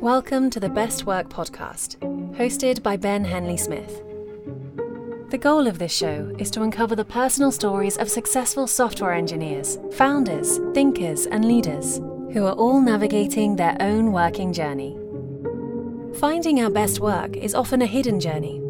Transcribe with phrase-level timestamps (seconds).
[0.00, 1.96] Welcome to the Best Work podcast,
[2.36, 4.04] hosted by Ben Henley Smith.
[5.30, 9.80] The goal of this show is to uncover the personal stories of successful software engineers,
[9.94, 11.96] founders, thinkers, and leaders
[12.32, 14.96] who are all navigating their own working journey.
[16.20, 18.62] Finding our best work is often a hidden journey,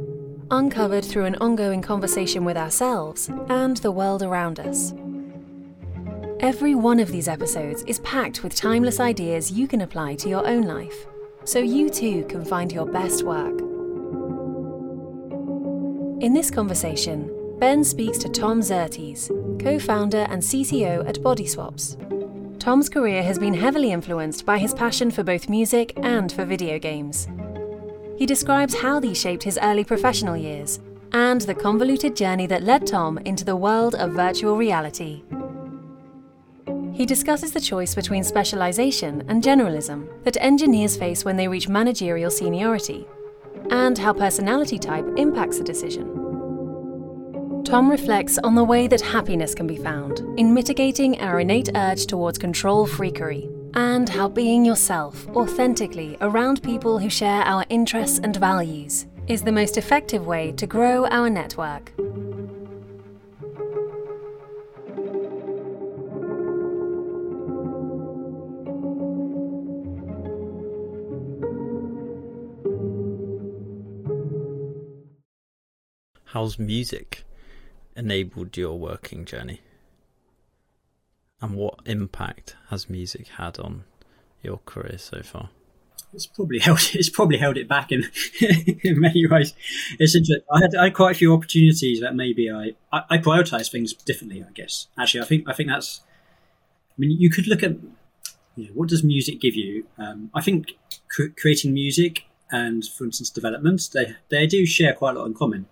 [0.50, 4.94] uncovered through an ongoing conversation with ourselves and the world around us.
[6.40, 10.46] Every one of these episodes is packed with timeless ideas you can apply to your
[10.46, 11.06] own life,
[11.44, 13.60] so you too can find your best work.
[16.20, 19.28] In this conversation, Ben speaks to Tom Szirtes,
[19.62, 22.58] co founder and CTO at BodySwaps.
[22.58, 26.78] Tom's career has been heavily influenced by his passion for both music and for video
[26.78, 27.28] games.
[28.18, 30.80] He describes how these shaped his early professional years
[31.12, 35.22] and the convoluted journey that led Tom into the world of virtual reality.
[36.94, 42.30] He discusses the choice between specialization and generalism that engineers face when they reach managerial
[42.30, 43.06] seniority
[43.70, 46.24] and how personality type impacts the decision.
[47.64, 52.06] Tom reflects on the way that happiness can be found in mitigating our innate urge
[52.06, 58.36] towards control freakery, and how being yourself authentically around people who share our interests and
[58.36, 61.90] values is the most effective way to grow our network.
[76.34, 77.22] How's music
[77.94, 79.60] enabled your working journey?
[81.40, 83.84] And what impact has music had on
[84.42, 85.50] your career so far?
[86.12, 86.80] It's probably held.
[86.92, 89.54] It's probably held it back in in many ways.
[90.00, 90.44] It's interesting.
[90.50, 93.92] I had, I had quite a few opportunities that maybe I, I, I prioritize things
[93.92, 94.42] differently.
[94.42, 96.00] I guess actually, I think I think that's.
[96.90, 97.76] I mean, you could look at
[98.56, 99.86] you know, what does music give you.
[99.98, 100.72] Um, I think
[101.08, 105.34] cr- creating music and, for instance, development they they do share quite a lot in
[105.34, 105.66] common.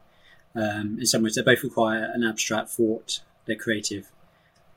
[0.54, 3.20] Um, in some ways, they both require an abstract thought.
[3.46, 4.10] They're creative.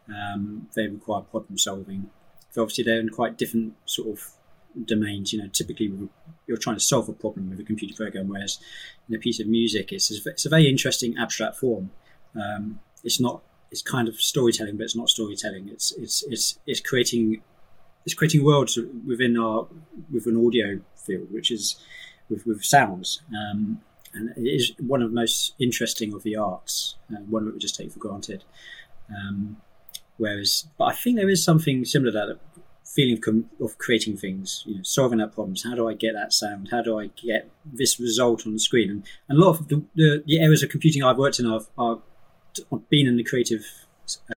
[0.08, 2.10] Um, they require problem solving.
[2.52, 5.34] So obviously, they're in quite different sort of domains.
[5.34, 6.10] You know, typically
[6.48, 8.60] you're trying to solve a problem with a computer program, whereas
[9.10, 11.92] in a piece of music, it's it's a very interesting abstract form.
[12.36, 13.42] Um, it's not.
[13.72, 15.70] It's kind of storytelling, but it's not storytelling.
[15.70, 17.42] It's it's it's it's creating
[18.06, 19.68] it's creating worlds within our
[20.12, 21.76] with an audio field, which is
[22.30, 23.22] with with sounds.
[23.36, 23.82] Um,
[24.16, 27.60] and it is one of the most interesting of the arts, uh, one that we
[27.60, 28.44] just take for granted.
[29.10, 29.58] Um,
[30.18, 32.40] whereas, but I think there is something similar to that
[32.86, 35.64] feeling of, com- of creating things, you know, solving out problems.
[35.64, 36.70] How do I get that sound?
[36.72, 38.90] How do I get this result on the screen?
[38.90, 41.62] And, and a lot of the, the, the, areas of computing I've worked in are,
[41.78, 42.00] are
[42.90, 43.66] been in the creative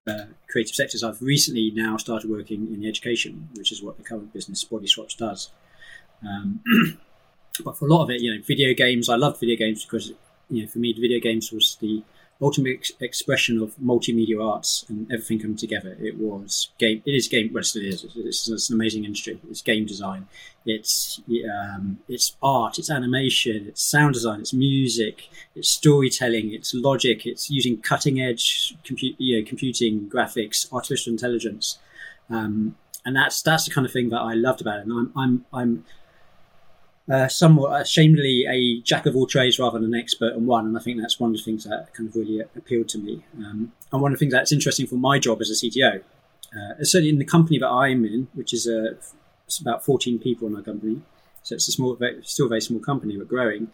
[0.07, 1.03] uh, creative sectors.
[1.03, 5.15] I've recently now started working in the education, which is what the current business BodySwaps
[5.15, 5.51] does.
[6.27, 6.61] Um,
[7.63, 9.09] but for a lot of it, you know, video games.
[9.09, 10.13] I loved video games because
[10.49, 12.03] you know, for me, video games was the
[12.41, 15.97] ultimate ex- expression of multimedia arts and everything coming together.
[15.99, 17.01] It was game.
[17.05, 17.51] It is game.
[17.53, 18.05] Well, it is.
[18.15, 19.39] It's, it's an amazing industry.
[19.49, 20.27] It's game design.
[20.65, 21.21] It's
[21.51, 22.79] um, it's art.
[22.79, 23.67] It's animation.
[23.67, 24.39] It's sound design.
[24.39, 25.29] It's music.
[25.55, 26.53] It's storytelling.
[26.53, 27.25] It's logic.
[27.25, 31.77] It's using cutting edge compute, you know, computing, graphics, artificial intelligence.
[32.29, 32.75] Um,
[33.05, 34.85] and that's that's the kind of thing that I loved about it.
[34.87, 35.85] And I'm I'm I'm
[37.09, 40.65] uh, somewhat ashamedly a jack of all trades rather than an expert in one.
[40.65, 43.25] And I think that's one of the things that kind of really appealed to me.
[43.37, 46.01] Um, and one of the things that's interesting for my job as a CTO,
[46.55, 50.55] uh, certainly in the company that I'm in, which is it's about 14 people in
[50.55, 51.01] our company.
[51.41, 53.69] So it's a small, very, still a very small company, but growing.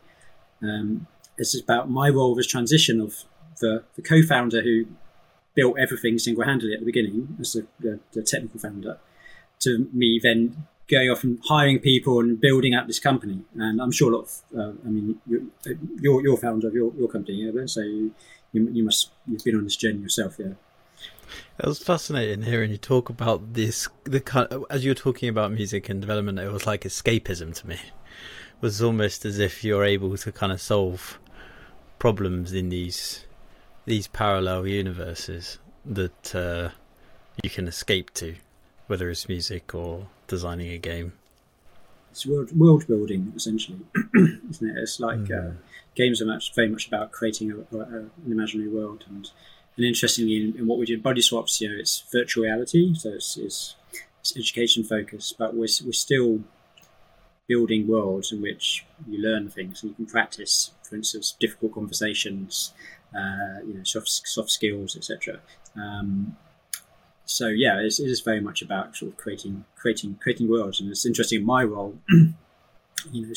[0.61, 1.07] Um,
[1.37, 3.25] it's about my role as transition of
[3.59, 4.85] the, the co-founder who
[5.53, 8.97] built everything single-handedly at the beginning as the, the, the technical founder
[9.59, 13.41] to me then going off and hiring people and building out this company.
[13.55, 15.41] And I'm sure a lot of, uh, I mean, you're,
[15.99, 18.13] you're, you're founder of your, your company, yeah, so you,
[18.51, 20.53] you, you must, you've been on this journey yourself, yeah.
[21.59, 23.87] It was fascinating hearing you talk about this.
[24.03, 27.53] The kind of, as you were talking about music and development, it was like escapism
[27.55, 27.75] to me.
[27.75, 31.19] It was almost as if you're able to kind of solve
[31.97, 33.25] problems in these
[33.85, 36.69] these parallel universes that uh,
[37.43, 38.35] you can escape to,
[38.87, 41.13] whether it's music or designing a game.
[42.11, 43.79] It's world, world building essentially,
[44.15, 44.77] isn't it?
[44.77, 45.49] It's like mm-hmm.
[45.49, 45.53] uh,
[45.95, 49.29] games are much very much about creating a, a, an imaginary world, and
[49.77, 53.09] and interestingly, in, in, what we do in BodySwaps, you know, it's virtual reality, so
[53.09, 53.75] it's, it's,
[54.21, 56.39] it's education focused, but we're we're still
[57.47, 62.73] building worlds in which you learn things and you can practice, for instance, difficult conversations,
[63.13, 65.39] uh, you know, soft soft skills, etc.
[65.75, 66.37] Um,
[67.25, 70.89] so yeah, it's, it is very much about sort of creating creating creating worlds, and
[70.89, 72.33] it's interesting in my role, you
[73.13, 73.33] know,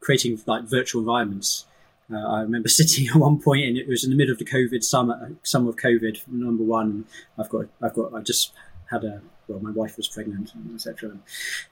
[0.00, 1.66] creating like virtual environments.
[2.12, 4.44] Uh, I remember sitting at one point, and it was in the middle of the
[4.44, 6.26] COVID summer, summer of COVID.
[6.28, 7.06] Number one,
[7.38, 8.52] I've got, I've got, I just
[8.90, 11.10] had a, well, my wife was pregnant, etc.
[11.10, 11.20] And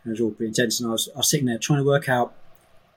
[0.04, 2.08] it was all pretty intense, and I was, I was sitting there trying to work
[2.08, 2.34] out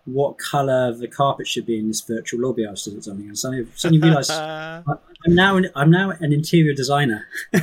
[0.06, 3.40] what color the carpet should be in this virtual lobby I was doing something, and
[3.40, 4.32] suddenly, suddenly realised
[5.26, 7.26] I'm now an, I'm now an interior designer,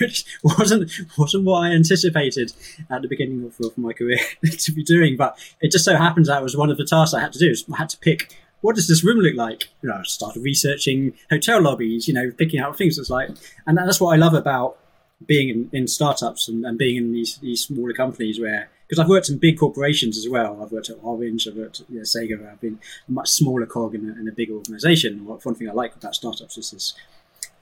[0.00, 2.52] which wasn't wasn't what I anticipated
[2.88, 5.16] at the beginning of, of my career to be doing.
[5.16, 7.54] But it just so happens that was one of the tasks I had to do.
[7.72, 9.68] I had to pick what does this room look like?
[9.82, 12.08] You know, I started researching hotel lobbies.
[12.08, 12.98] You know, picking out things.
[12.98, 13.30] It's like,
[13.66, 14.78] and that's what I love about
[15.26, 19.08] being in, in startups and, and being in these these smaller companies where because I've
[19.08, 20.60] worked in big corporations as well.
[20.60, 22.50] I've worked at Orange, I've worked at you know, Sega.
[22.50, 25.24] I've been a much smaller cog in a, in a big organization.
[25.24, 26.94] One thing I like about startups is this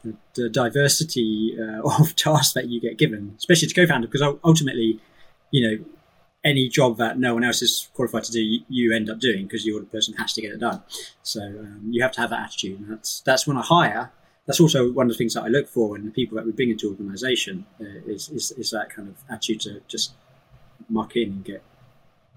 [0.03, 5.01] the, the diversity uh, of tasks that you get given, especially to co-founder, because ultimately,
[5.51, 5.85] you know,
[6.45, 8.41] any job that no one else is qualified to do,
[8.71, 10.83] you end up doing because you're the person who has to get it done.
[11.23, 12.81] So um, you have to have that attitude.
[12.81, 14.13] And that's that's when I hire.
[14.47, 16.53] That's also one of the things that I look for in the people that we
[16.53, 20.13] bring into organisation uh, is, is is that kind of attitude to just
[20.89, 21.63] muck in and get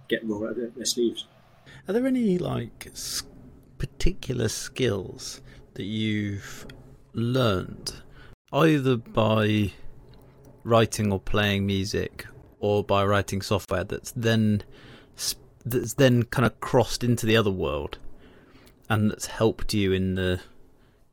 [0.08, 1.26] get roll out their sleeves.
[1.88, 2.92] Are there any like
[3.78, 5.42] particular skills
[5.74, 6.68] that you've
[7.14, 7.94] learned
[8.54, 9.72] either by
[10.64, 12.26] writing or playing music
[12.60, 14.62] or by writing software that's then
[15.66, 17.98] that's then kind of crossed into the other world
[18.90, 20.40] and that's helped you in the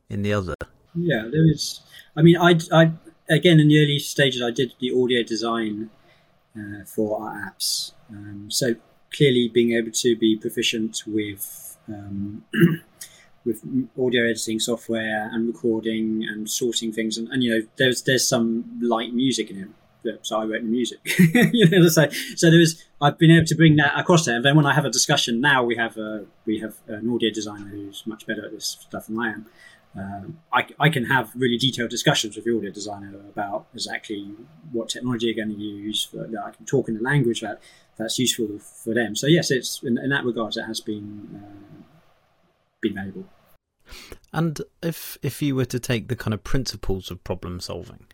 [0.09, 0.53] in the other
[0.95, 1.81] yeah there is
[2.15, 2.91] i mean i i
[3.29, 5.89] again in the early stages i did the audio design
[6.59, 7.93] uh, for our apps.
[8.09, 8.75] Um, so
[9.15, 12.43] clearly, being able to be proficient with um,
[13.45, 13.63] with
[13.99, 18.79] audio editing software and recording and sorting things, and, and, you know, there's there's some
[18.81, 19.69] light music in it.
[20.21, 20.99] So I wrote music.
[21.33, 22.83] you know, so so there was.
[23.01, 24.35] I've been able to bring that across there.
[24.35, 27.31] And then when I have a discussion now, we have a we have an audio
[27.31, 29.45] designer who's much better at this stuff than I am.
[29.95, 34.33] Um, I, I, can have really detailed discussions with the audio designer about exactly
[34.71, 36.03] what technology you're going to use.
[36.05, 37.59] For, I can talk in a language that
[37.97, 39.15] that's useful for them.
[39.15, 41.81] So yes, it's in, in that regard, it has been uh,
[42.81, 43.25] been valuable.
[44.31, 48.05] And if if you were to take the kind of principles of problem solving,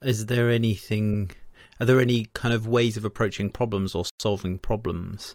[0.00, 1.32] is there anything?
[1.80, 5.34] Are there any kind of ways of approaching problems or solving problems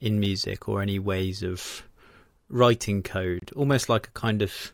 [0.00, 1.84] in music, or any ways of
[2.48, 4.72] writing code, almost like a kind of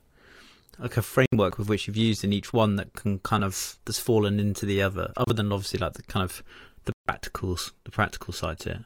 [0.79, 3.99] like a framework with which you've used in each one that can kind of that's
[3.99, 6.43] fallen into the other, other than obviously like the kind of
[6.85, 8.79] the practicals, the practical side to it.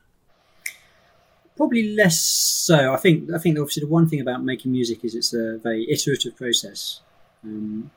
[1.56, 2.92] Probably less so.
[2.92, 5.88] I think I think obviously the one thing about making music is it's a very
[5.90, 7.00] iterative process,
[7.44, 7.90] um,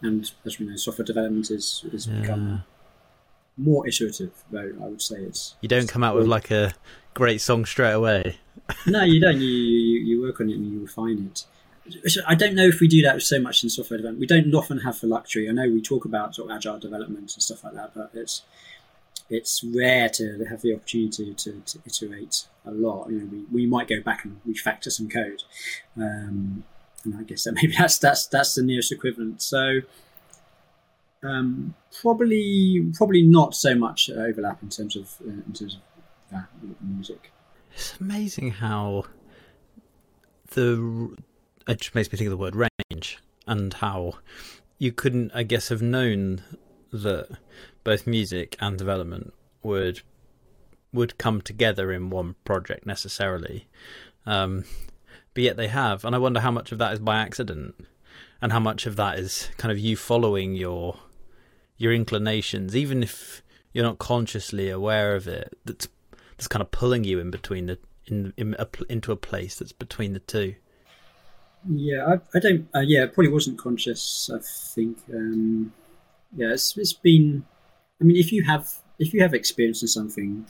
[0.00, 2.20] and as we know, software development is has yeah.
[2.20, 2.64] become
[3.58, 4.32] more iterative.
[4.50, 6.72] Though I would say it's you don't come out with like a
[7.12, 8.38] great song straight away.
[8.86, 9.38] no, you don't.
[9.38, 11.44] You, you you work on it and you refine it.
[12.26, 14.20] I don't know if we do that so much in software development.
[14.20, 15.48] We don't often have the luxury.
[15.48, 18.42] I know we talk about sort of agile development and stuff like that, but it's
[19.28, 23.08] it's rare to have the opportunity to, to iterate a lot.
[23.08, 25.44] You know, we, we might go back and refactor some code,
[25.96, 26.64] um,
[27.04, 29.42] and I guess that maybe that's that's that's the nearest equivalent.
[29.42, 29.80] So
[31.22, 35.80] um, probably probably not so much overlap in terms of uh, in terms of
[36.32, 36.48] that
[36.80, 37.32] music.
[37.72, 39.04] It's amazing how
[40.50, 41.16] the
[41.70, 44.14] it just makes me think of the word range and how
[44.78, 46.42] you couldn't, I guess, have known
[46.92, 47.28] that
[47.84, 50.02] both music and development would
[50.92, 53.68] would come together in one project necessarily.
[54.26, 54.64] Um,
[55.34, 57.76] but yet they have, and I wonder how much of that is by accident,
[58.42, 60.96] and how much of that is kind of you following your
[61.76, 65.56] your inclinations, even if you're not consciously aware of it.
[65.64, 65.88] That's
[66.36, 69.72] that's kind of pulling you in between the in, in a, into a place that's
[69.72, 70.56] between the two.
[71.68, 72.68] Yeah, I, I don't.
[72.74, 74.30] Uh, yeah, probably wasn't conscious.
[74.32, 74.98] I think.
[75.12, 75.72] Um,
[76.36, 77.44] yeah, it's, it's been.
[78.00, 80.46] I mean, if you have if you have experience in something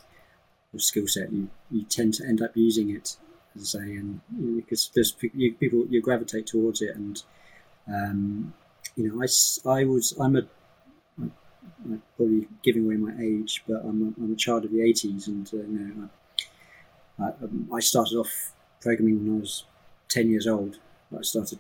[0.75, 3.17] or skill set, you, you tend to end up using it,
[3.57, 4.21] as I say, and
[4.57, 7.23] because there's you, people you gravitate towards it, and
[7.89, 8.55] um,
[8.97, 9.27] you know, I,
[9.81, 10.43] I was I'm a
[11.85, 15.27] I'm probably giving away my age, but I'm a, I'm a child of the 80s,
[15.29, 16.09] and uh, you know,
[17.19, 19.65] I, I, um, I started off programming when I was
[20.09, 20.79] 10 years old,
[21.17, 21.59] I started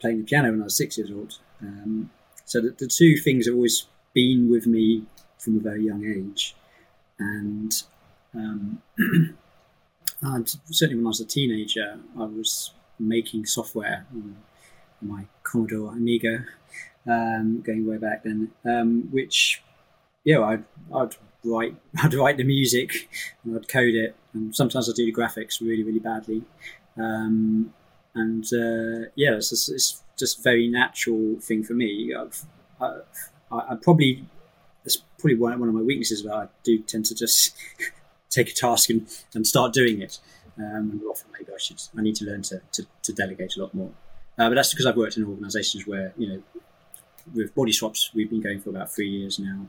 [0.00, 1.38] playing the piano when I was six years old.
[1.60, 2.10] Um,
[2.44, 5.04] so the, the, two things have always been with me
[5.38, 6.54] from a very young age.
[7.18, 7.82] And,
[8.34, 8.82] um,
[10.70, 14.36] certainly when I was a teenager, I was making software on
[15.02, 16.46] my Commodore Amiga.
[17.08, 19.62] um, going way back then, um, which
[20.24, 20.64] yeah, I'd,
[20.94, 23.08] I'd write I'd write the music
[23.44, 26.42] and I'd code it, and sometimes I'd do the graphics really really badly,
[26.96, 27.72] um,
[28.14, 32.14] and uh, yeah, it's just, it's just very natural thing for me.
[32.14, 32.44] I've,
[32.80, 33.00] I,
[33.50, 34.24] I, probably
[34.84, 37.54] that's probably one, of my weaknesses, but I do tend to just
[38.30, 40.18] take a task and, and start doing it.
[40.58, 43.74] Um, often maybe I should I need to learn to, to, to delegate a lot
[43.74, 43.90] more.
[44.38, 46.42] Uh, but that's because I've worked in organisations where you know
[47.34, 49.66] with body swaps we've been going for about three years now.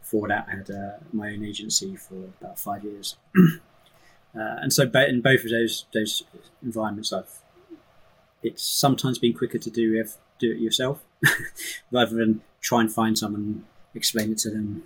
[0.00, 3.50] Before that, I had uh, my own agency for about five years, uh,
[4.34, 6.24] and so in both of those those
[6.62, 7.30] environments, I've
[8.42, 11.04] it's sometimes been quicker to do if, do it yourself
[11.92, 14.84] rather than try and find someone, explain it to them,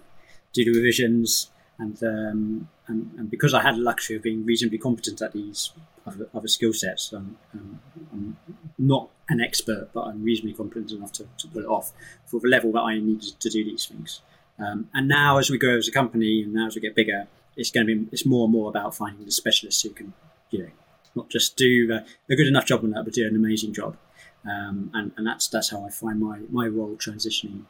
[0.52, 4.78] do the revisions, and um, and, and because I had the luxury of being reasonably
[4.78, 5.70] competent at these
[6.06, 7.80] other, other skill sets, um, um,
[8.12, 8.36] I'm
[8.78, 11.92] not an expert, but I'm reasonably competent enough to, to pull it off
[12.26, 14.20] for the level that I needed to do these things.
[14.58, 17.26] Um, and now, as we grow as a company, and now as we get bigger,
[17.56, 20.12] it's going to be it's more and more about finding the specialists who can,
[20.50, 20.70] you know,
[21.14, 23.96] not just do a, a good enough job on that, but do an amazing job.
[24.44, 27.64] Um, and, and that's that's how I find my my role transitioning.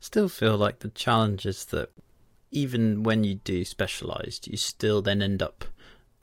[0.00, 1.90] Still feel like the challenge is that
[2.50, 5.64] even when you do specialized, you still then end up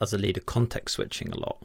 [0.00, 1.62] as a leader context switching a lot.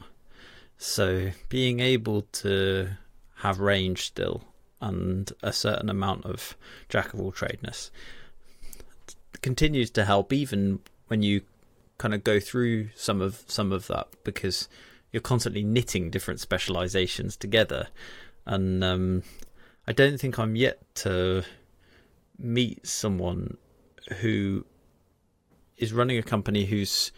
[0.76, 2.90] So being able to
[3.36, 4.44] have range still
[4.80, 6.56] and a certain amount of
[6.88, 7.90] jack of all tradeness
[9.42, 11.42] continues to help even when you
[11.98, 14.68] kind of go through some of some of that because
[15.12, 17.88] you're constantly knitting different specializations together
[18.46, 19.22] and um,
[19.86, 21.44] I don't think I'm yet to
[22.38, 23.56] meet someone
[24.20, 24.64] who
[25.76, 27.12] is running a company who's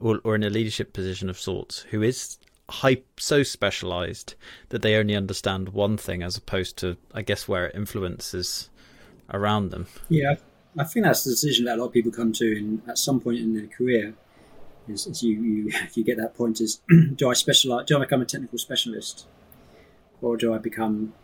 [0.00, 2.38] or, or in a leadership position of sorts who is
[2.70, 4.34] hype so specialized
[4.68, 8.68] that they only understand one thing as opposed to I guess where it influences
[9.30, 9.86] around them.
[10.08, 10.36] Yeah,
[10.76, 13.20] I think that's the decision that a lot of people come to in, at some
[13.20, 14.14] point in their career.
[14.88, 16.80] Is, is you, you you get that point is
[17.14, 17.86] do I specialize?
[17.86, 19.26] Do I become a technical specialist,
[20.22, 21.14] or do I become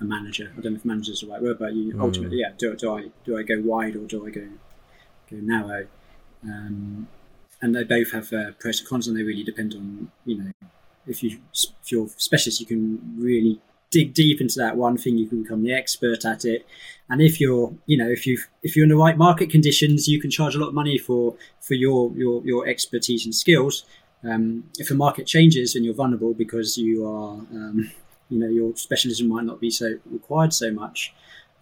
[0.00, 0.52] a manager?
[0.56, 2.00] I don't know if manager is the right word, but you, mm.
[2.00, 4.46] ultimately, yeah, do, do I do I go wide or do I go
[5.30, 5.86] go narrow?
[6.42, 7.08] Um,
[7.62, 10.52] and they both have uh, pros and cons, and they really depend on you know
[11.06, 13.60] if you if you're specialist, you can really
[13.94, 15.16] dig deep into that one thing.
[15.16, 16.66] You can become the expert at it,
[17.08, 20.20] and if you're you know if you if you're in the right market conditions, you
[20.20, 23.84] can charge a lot of money for for your your your expertise and skills.
[24.30, 27.90] Um, if the market changes and you're vulnerable because you are um,
[28.30, 29.86] you know your specialism might not be so
[30.18, 31.14] required so much.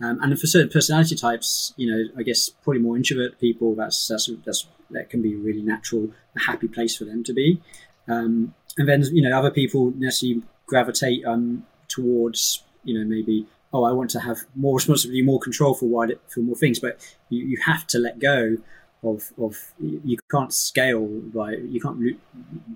[0.02, 4.08] Um, and for certain personality types, you know, I guess probably more introvert people, that's
[4.08, 7.60] that's, that's that can be a really natural, a happy place for them to be.
[8.08, 13.84] Um, and then you know, other people necessarily gravitate um, towards you know maybe oh
[13.84, 17.44] I want to have more responsibility, more control for wider for more things, but you,
[17.44, 18.56] you have to let go
[19.04, 22.18] of of you can't scale by you can't re-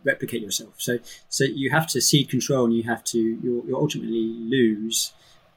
[0.04, 0.74] replicate yourself.
[0.78, 5.12] So so you have to cede control, and you have to you you ultimately lose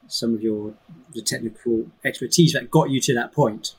[0.08, 0.74] some of your
[1.14, 3.74] the technical expertise that got you to that point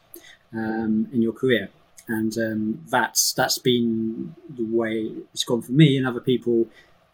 [0.52, 1.68] um, in your career.
[2.08, 6.66] And um, that's that's been the way it's gone for me, and other people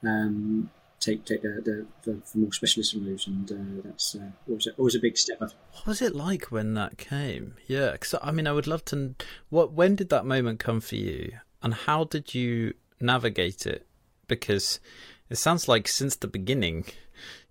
[0.02, 4.72] um, take take the, the, the, more specialist route, and uh, that's uh, always, a,
[4.72, 5.42] always a big step.
[5.42, 5.52] Up.
[5.72, 7.54] What was it like when that came?
[7.66, 9.14] Yeah, because I mean, I would love to.
[9.48, 13.86] What when did that moment come for you, and how did you navigate it?
[14.28, 14.80] Because
[15.28, 16.84] it sounds like since the beginning,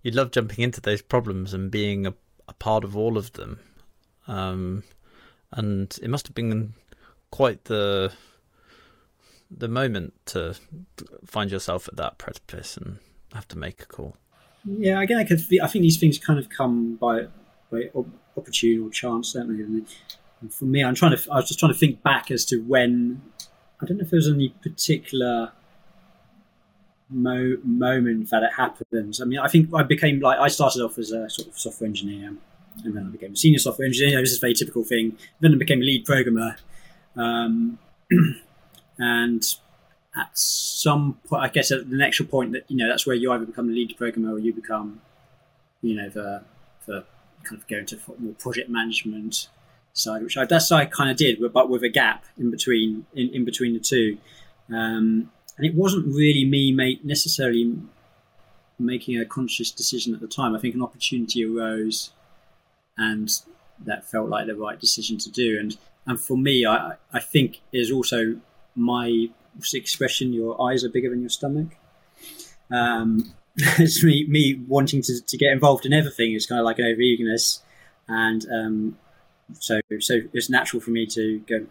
[0.02, 2.14] you love jumping into those problems and being a,
[2.48, 3.60] a part of all of them.
[4.26, 4.82] Um,
[5.52, 6.74] and it must have been
[7.30, 8.12] quite the
[9.50, 10.56] the moment to
[11.24, 12.98] find yourself at that precipice and
[13.36, 14.16] have to make a call.
[14.64, 17.28] Yeah, again, I, could, I think these things kind of come by
[17.70, 17.90] by
[18.36, 19.40] opportunity or chance, they?
[20.40, 21.30] And for me, I'm trying to.
[21.30, 23.22] I was just trying to think back as to when.
[23.80, 25.52] I don't know if there was any particular
[27.10, 29.20] mo- moment that it happens.
[29.20, 31.88] I mean, I think I became like I started off as a sort of software
[31.88, 32.36] engineer,
[32.84, 34.20] and then I became a senior software engineer.
[34.20, 35.16] This is a very typical thing.
[35.40, 36.56] Then I became a lead programmer,
[37.16, 37.78] um,
[38.98, 39.42] and
[40.16, 43.32] at some point, I guess at the next point that you know that's where you
[43.32, 45.00] either become the lead programmer or you become,
[45.82, 46.42] you know, the
[46.86, 47.04] the
[47.44, 49.48] kind of go into more project management
[49.92, 53.28] side, which I that's I kind of did, but with a gap in between in,
[53.30, 54.18] in between the two.
[54.68, 57.78] Um, and it wasn't really me make, necessarily
[58.78, 60.54] making a conscious decision at the time.
[60.54, 62.10] I think an opportunity arose,
[62.96, 63.30] and
[63.84, 65.58] that felt like the right decision to do.
[65.58, 68.40] And and for me, I I think is also
[68.74, 69.28] my
[69.74, 70.32] expression.
[70.32, 71.68] Your eyes are bigger than your stomach.
[72.70, 76.34] Um, it's me me wanting to, to get involved in everything.
[76.34, 77.62] It's kind of like an over eagerness.
[78.08, 78.98] and um,
[79.58, 81.66] so so it's natural for me to go.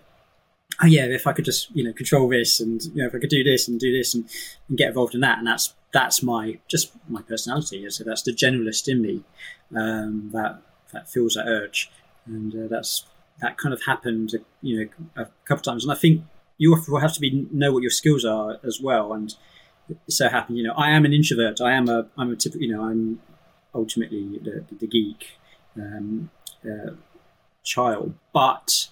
[0.82, 3.20] Oh yeah, if I could just you know control this, and you know if I
[3.20, 4.26] could do this and do this and,
[4.68, 7.90] and get involved in that, and that's that's my just my personality.
[7.90, 9.24] So that's the generalist in me
[9.76, 10.62] um, that
[10.92, 11.92] that feels that urge,
[12.26, 13.06] and uh, that's
[13.42, 15.84] that kind of happened, you know, a couple times.
[15.84, 16.24] And I think
[16.58, 19.14] you have to be know what your skills are as well.
[19.14, 19.36] And
[20.10, 21.62] so happened, you know, I am an introvert.
[21.62, 23.22] I am a I'm a typical, you know, I'm
[23.74, 25.38] ultimately the, the geek
[25.76, 26.30] um,
[26.64, 26.92] uh,
[27.64, 28.90] child, but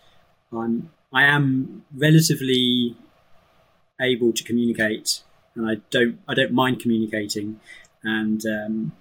[0.51, 2.97] I'm I am relatively
[4.01, 5.21] able to communicate,
[5.55, 7.59] and I don't I don't mind communicating,
[8.03, 8.91] and um,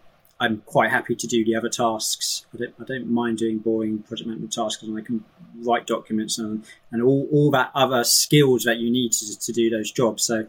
[0.42, 2.46] I'm quite happy to do the other tasks.
[2.52, 5.24] I don't, I don't mind doing boring project management tasks, and I can
[5.60, 9.70] write documents and, and all, all that other skills that you need to, to do
[9.70, 10.24] those jobs.
[10.24, 10.48] So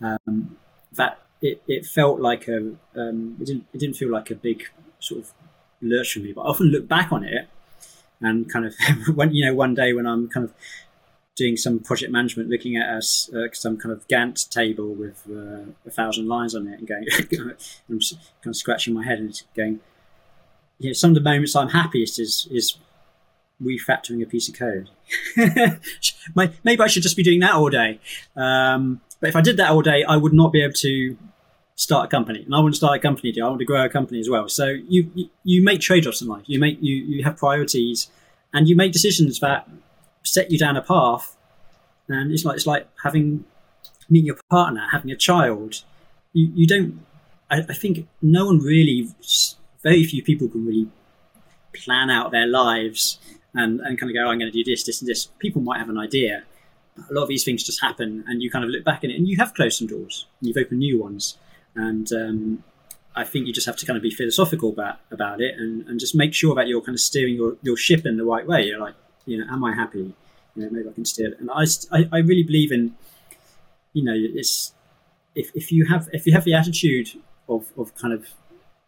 [0.00, 0.56] um,
[0.94, 4.64] that it, it felt like a um, it didn't it didn't feel like a big
[4.98, 5.32] sort of
[5.82, 6.32] lurch for me.
[6.32, 7.46] But I often look back on it
[8.22, 8.74] and kind of
[9.14, 10.54] when you know one day when I'm kind of
[11.36, 15.70] doing some project management, looking at us uh, some kind of Gantt table with uh,
[15.86, 17.06] a thousand lines on it, and going,
[17.88, 19.80] I'm kind of scratching my head and going.
[20.78, 22.76] You know, some of the moments I'm happiest is is
[23.62, 24.90] refactoring a piece of code.
[26.64, 28.00] Maybe I should just be doing that all day.
[28.36, 31.16] Um, but if I did that all day, I would not be able to
[31.76, 33.32] start a company, and I want to start a company.
[33.32, 34.48] Do I want to grow a company as well?
[34.48, 36.44] So you you, you make trade offs in life.
[36.46, 38.10] You make you you have priorities,
[38.52, 39.68] and you make decisions that
[40.24, 41.36] set you down a path,
[42.08, 43.44] and it's like it's like having
[44.08, 45.82] meeting your partner, having a child.
[46.32, 47.04] You you don't.
[47.50, 49.08] I, I think no one really,
[49.82, 50.88] very few people can really
[51.74, 53.18] plan out their lives
[53.54, 55.26] and, and kind of go, oh, I'm going to do this, this, and this.
[55.38, 56.44] People might have an idea.
[56.96, 59.10] But a lot of these things just happen, and you kind of look back in
[59.10, 61.36] it, and you have closed some doors, and you've opened new ones.
[61.74, 62.64] And um,
[63.16, 66.00] I think you just have to kind of be philosophical about about it, and, and
[66.00, 68.62] just make sure that you're kind of steering your, your ship in the right way.
[68.64, 68.94] You're like,
[69.26, 70.14] you know, am I happy?
[70.54, 71.40] You know, maybe I can steer it.
[71.40, 71.64] And I,
[72.12, 72.94] I, really believe in,
[73.92, 74.72] you know, it's
[75.34, 77.10] if, if you have if you have the attitude
[77.48, 78.28] of, of kind of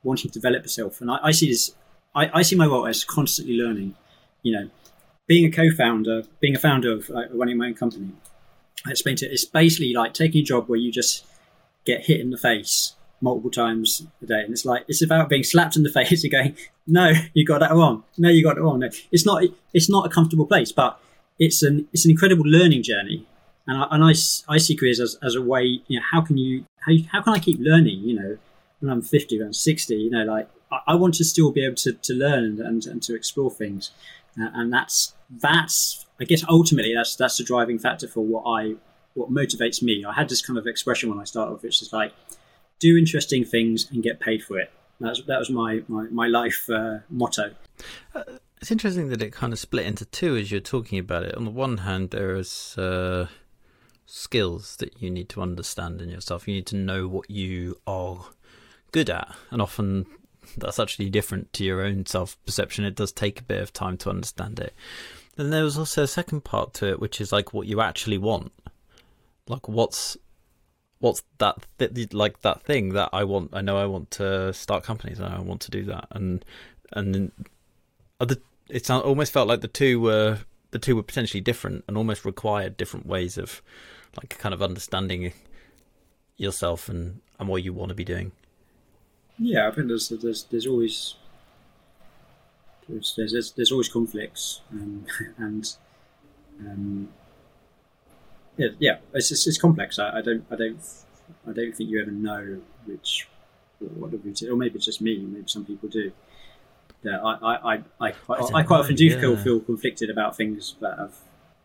[0.03, 1.75] wanting to develop yourself, and I, I see this,
[2.15, 3.95] I, I see my role as constantly learning.
[4.43, 4.71] You know,
[5.27, 8.11] being a co-founder, being a founder of like, running my own company,
[8.87, 9.33] I explained it.
[9.33, 11.25] It's basically like taking a job where you just
[11.85, 14.43] get hit in the face multiple times a day.
[14.43, 17.61] And it's like it's about being slapped in the face and going, "No, you got
[17.61, 18.05] that wrong.
[18.19, 19.43] No, you got it wrong." No, it's not.
[19.73, 21.01] It's not a comfortable place, but
[21.39, 23.27] it's an it's an incredible learning journey.
[23.69, 24.11] And I, and I,
[24.49, 25.81] I see careers as, as a way.
[25.89, 28.01] You know, how can you how how can I keep learning?
[28.01, 28.39] You know,
[28.81, 31.65] when I'm 50, when I'm 60, you know, like I, I want to still be
[31.65, 33.91] able to, to learn and, and to explore things.
[34.41, 38.75] Uh, and that's that's I guess ultimately that's that's the driving factor for what I
[39.15, 40.05] what motivates me.
[40.05, 42.13] I had this kind of expression when I started off, which is like
[42.79, 44.71] do interesting things and get paid for it.
[45.01, 47.53] That's, that was my, my, my life uh, motto.
[48.15, 48.23] Uh,
[48.61, 51.35] it's interesting that it kind of split into two as you're talking about it.
[51.35, 53.29] On the one hand, there is uh,
[54.07, 56.49] skills that you need to understand in yourself.
[56.49, 58.25] You need to know what you are
[58.93, 60.07] good at, and often
[60.57, 62.85] that's actually different to your own self perception.
[62.85, 64.75] It does take a bit of time to understand it.
[65.37, 68.19] Then there was also a second part to it, which is like what you actually
[68.19, 68.53] want.
[69.49, 70.17] Like what's
[71.01, 73.51] what's that th- like that thing that I want?
[73.53, 76.45] I know I want to start companies and I want to do that, and
[76.93, 77.33] and
[78.69, 80.39] it almost felt like the two were
[80.71, 83.63] the two were potentially different and almost required different ways of
[84.17, 85.33] like kind of understanding
[86.37, 88.33] yourself and and what you want to be doing.
[89.39, 91.15] Yeah, I think there's there's there's always
[92.89, 95.07] there's there's, there's always conflicts and
[96.61, 97.09] um,
[98.57, 99.99] yeah, yeah, it's, it's, it's complex.
[99.99, 100.79] I, I, don't, I don't,
[101.47, 103.29] I don't think you ever know which
[103.79, 105.19] what the route, or maybe it's just me.
[105.19, 106.13] Maybe some people do.
[107.03, 109.21] Yeah, I, I, I, I quite, I, quite often do yeah.
[109.21, 111.15] feel feel conflicted about things that have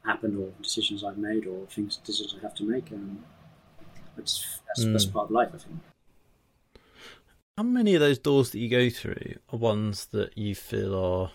[0.06, 2.92] happened, or decisions I've made, or things decisions I have to make.
[2.92, 3.24] And
[4.18, 4.92] that's that's, mm.
[4.92, 5.80] that's part of life, I think.
[7.58, 11.32] How many of those doors that you go through are ones that you feel are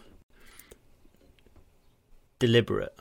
[2.38, 2.99] deliberate?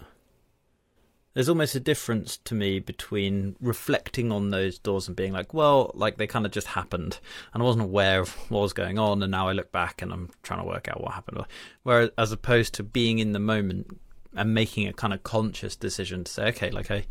[1.36, 5.92] There's almost a difference to me between reflecting on those doors and being like, well,
[5.94, 7.20] like they kind of just happened,
[7.54, 10.12] and I wasn't aware of what was going on, and now I look back and
[10.12, 11.46] I'm trying to work out what happened.
[11.84, 14.00] Whereas, as opposed to being in the moment
[14.34, 17.06] and making a kind of conscious decision to say, okay, like I,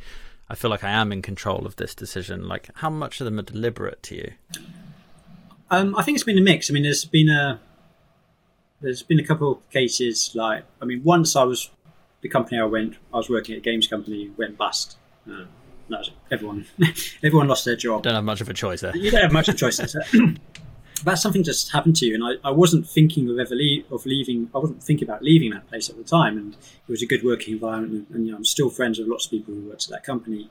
[0.49, 2.49] I feel like I am in control of this decision.
[2.49, 4.33] Like, how much of them are deliberate to you?
[5.71, 6.71] Um, I think it's been a mix.
[6.71, 7.61] I mean, there's been a
[8.81, 11.71] there's been a couple of cases like I mean, once I was
[12.25, 14.97] the company I went, I was working at a games company, went bust.
[15.31, 15.45] Uh,
[15.91, 16.67] no, everyone,
[17.23, 18.03] everyone lost their job.
[18.03, 18.97] Don't have much of a choice there.
[18.97, 20.35] You don't have much of a choice there.
[21.05, 24.07] that's something just happened to you, and I, I wasn't thinking of ever leave, of
[24.07, 24.49] leaving.
[24.55, 27.23] I wasn't thinking about leaving that place at the time, and it was a good
[27.23, 27.93] working environment.
[27.93, 30.03] And, and you know, I'm still friends with lots of people who worked at that
[30.03, 30.49] company,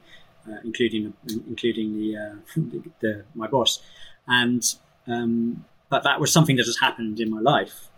[0.48, 3.82] uh, including including the, uh, the, the, my boss,
[4.28, 4.64] and
[5.08, 7.90] um, but that was something that has happened in my life,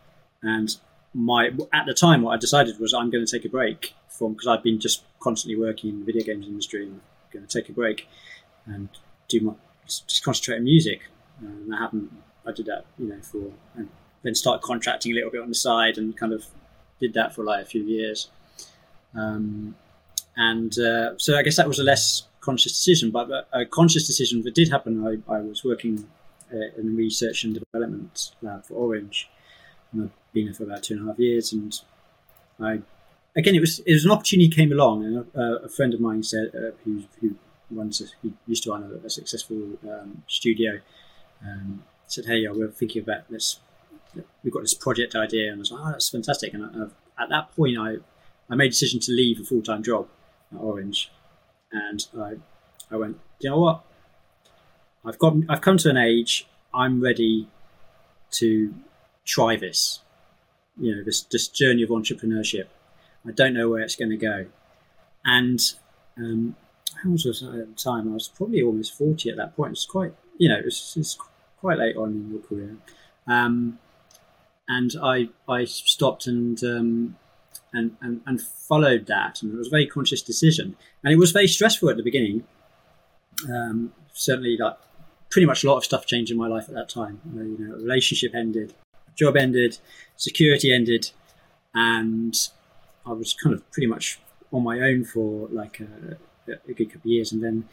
[0.41, 0.77] and
[1.15, 4.33] my at the time what I decided was I'm going to take a break from
[4.33, 7.01] because I've been just constantly working in the video games industry and I'm
[7.31, 8.07] going to take a break
[8.65, 8.89] and
[9.29, 9.53] do my
[9.85, 11.01] just concentrate on music.
[11.39, 12.11] And I haven't
[12.45, 13.89] I did that you know for and
[14.23, 16.45] then started contracting a little bit on the side and kind of
[16.99, 18.29] did that for like a few years.
[19.13, 19.75] Um,
[20.35, 24.41] and uh, so I guess that was a less conscious decision, but a conscious decision
[24.43, 25.07] that did happen.
[25.07, 26.07] I, I was working
[26.53, 29.29] uh, in research and development lab for Orange,
[29.93, 31.51] and I've been there for about two and a half years.
[31.51, 31.81] And
[32.59, 32.81] I,
[33.35, 36.21] again, it was it was an opportunity came along, and a, a friend of mine
[36.21, 37.35] said uh, who who
[37.71, 40.79] runs a, who used to run a, a successful um, studio
[41.43, 43.59] um, said, "Hey, we're thinking about this.
[44.43, 47.29] We've got this project idea," and I was like, "Oh, that's fantastic!" And I, at
[47.29, 47.95] that point, I
[48.49, 50.07] I made a decision to leave a full time job
[50.53, 51.11] at Orange,
[51.71, 52.35] and I
[52.91, 53.83] I went, you know what?
[55.03, 56.47] I've got I've come to an age.
[56.73, 57.47] I'm ready
[58.31, 58.73] to
[59.23, 59.99] try this.
[60.79, 62.65] You know, this this journey of entrepreneurship.
[63.27, 64.45] I don't know where it's going to go,
[65.23, 65.59] and
[66.17, 66.55] um,
[67.01, 68.09] how was I at the time?
[68.09, 69.71] I was probably almost forty at that point.
[69.73, 71.17] It's quite, you know, it's, it's
[71.59, 72.77] quite late on in your career,
[73.27, 73.79] um,
[74.67, 77.17] and I I stopped and, um,
[77.73, 81.31] and and and followed that, and it was a very conscious decision, and it was
[81.31, 82.43] very stressful at the beginning.
[83.49, 84.77] Um, certainly, like
[85.29, 87.19] pretty much a lot of stuff changed in my life at that time.
[87.33, 88.73] You know, a relationship ended,
[89.15, 89.77] job ended,
[90.17, 91.11] security ended,
[91.73, 92.35] and
[93.05, 94.19] I was kind of pretty much
[94.51, 96.17] on my own for like a,
[96.69, 97.67] a good couple of years, and then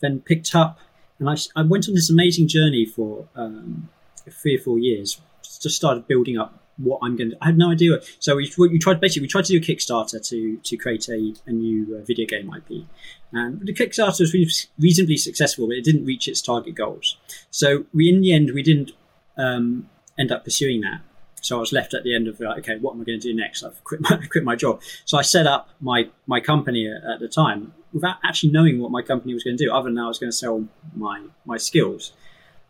[0.00, 0.78] then picked up
[1.20, 3.88] and I, I went on this amazing journey for um,
[4.28, 5.20] three or four years.
[5.42, 7.36] Just started building up what I'm going to.
[7.42, 8.00] I had no idea.
[8.18, 11.34] So we, we tried basically we tried to do a Kickstarter to to create a,
[11.46, 12.86] a new uh, video game IP,
[13.32, 17.18] and the Kickstarter was reasonably successful, but it didn't reach its target goals.
[17.50, 18.92] So we in the end we didn't
[19.36, 21.00] um, end up pursuing that.
[21.42, 23.28] So I was left at the end of like, okay, what am I going to
[23.28, 23.62] do next?
[23.62, 24.80] I've quit my, quit my job.
[25.04, 29.02] So I set up my my company at, the time without actually knowing what my
[29.02, 32.12] company was going to do, other than I was going to sell my my skills.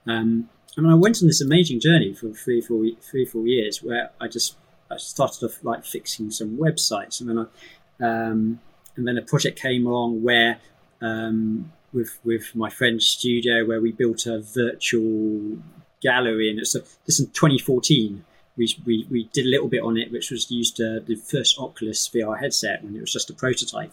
[0.07, 0.49] Um,
[0.79, 4.29] I I went on this amazing journey for three, four, three, four years where I
[4.29, 4.57] just
[4.91, 8.61] I started off like fixing some websites, and then I, um,
[8.97, 10.59] and then a project came along where
[11.01, 15.59] um, with with my friend's studio where we built a virtual
[16.01, 18.25] gallery, and it's a, this in 2014
[18.61, 21.59] we, we, we did a little bit on it, which was used uh, the first
[21.59, 23.93] Oculus VR headset when it was just a prototype,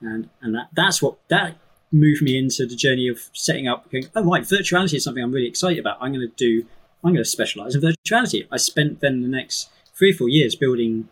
[0.00, 1.56] and and that, that's what that
[1.92, 3.90] moved me into the journey of setting up.
[3.90, 5.98] Going, oh right, virtuality is something I'm really excited about.
[6.00, 6.66] I'm going to do.
[7.02, 8.46] I'm going to specialize in virtuality.
[8.50, 11.08] I spent then the next three or four years building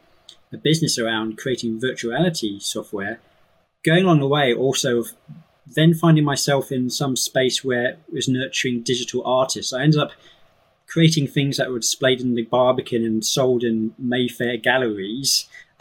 [0.53, 3.21] a business around creating virtuality software.
[3.85, 5.13] Going along the way, also of
[5.66, 9.72] then finding myself in some space where it was nurturing digital artists.
[9.72, 10.12] I ended up
[10.87, 15.46] creating things that were displayed in the Barbican and sold in Mayfair galleries,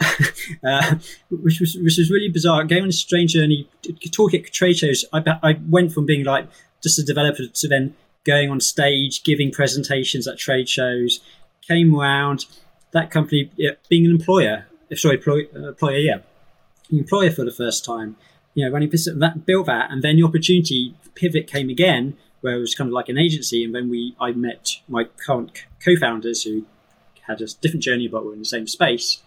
[0.64, 0.96] uh,
[1.30, 2.64] which was which was really bizarre.
[2.64, 3.68] Going on a strange journey,
[4.10, 5.04] talking at trade shows.
[5.12, 6.48] I, I went from being like
[6.82, 7.94] just a developer to then
[8.24, 11.20] going on stage, giving presentations at trade shows.
[11.68, 12.46] Came around
[12.90, 16.18] that company yeah, being an employer, uh, sorry, employer, uh, employer, yeah,
[16.90, 18.16] employer for the first time.
[18.54, 22.60] You know, running that built that, and then the opportunity pivot came again where it
[22.60, 23.64] was kind of like an agency.
[23.64, 26.66] And then we, I met my current co-founders who
[27.26, 29.22] had a different journey, but were in the same space.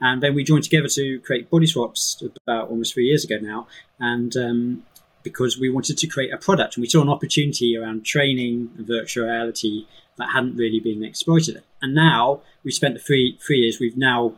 [0.00, 3.68] And then we joined together to create Body Swaps about almost three years ago now.
[4.00, 4.82] And um,
[5.22, 8.86] because we wanted to create a product, and we saw an opportunity around training and
[8.86, 11.62] virtual reality that hadn't really been exploited.
[11.80, 13.78] And now we spent the three three years.
[13.78, 14.34] We've now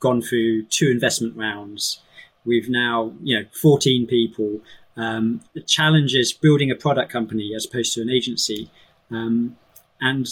[0.00, 2.00] gone through two investment rounds.
[2.44, 4.60] We've now, you know, 14 people.
[4.96, 8.70] Um, the challenge is building a product company as opposed to an agency.
[9.10, 9.56] Um,
[10.00, 10.26] and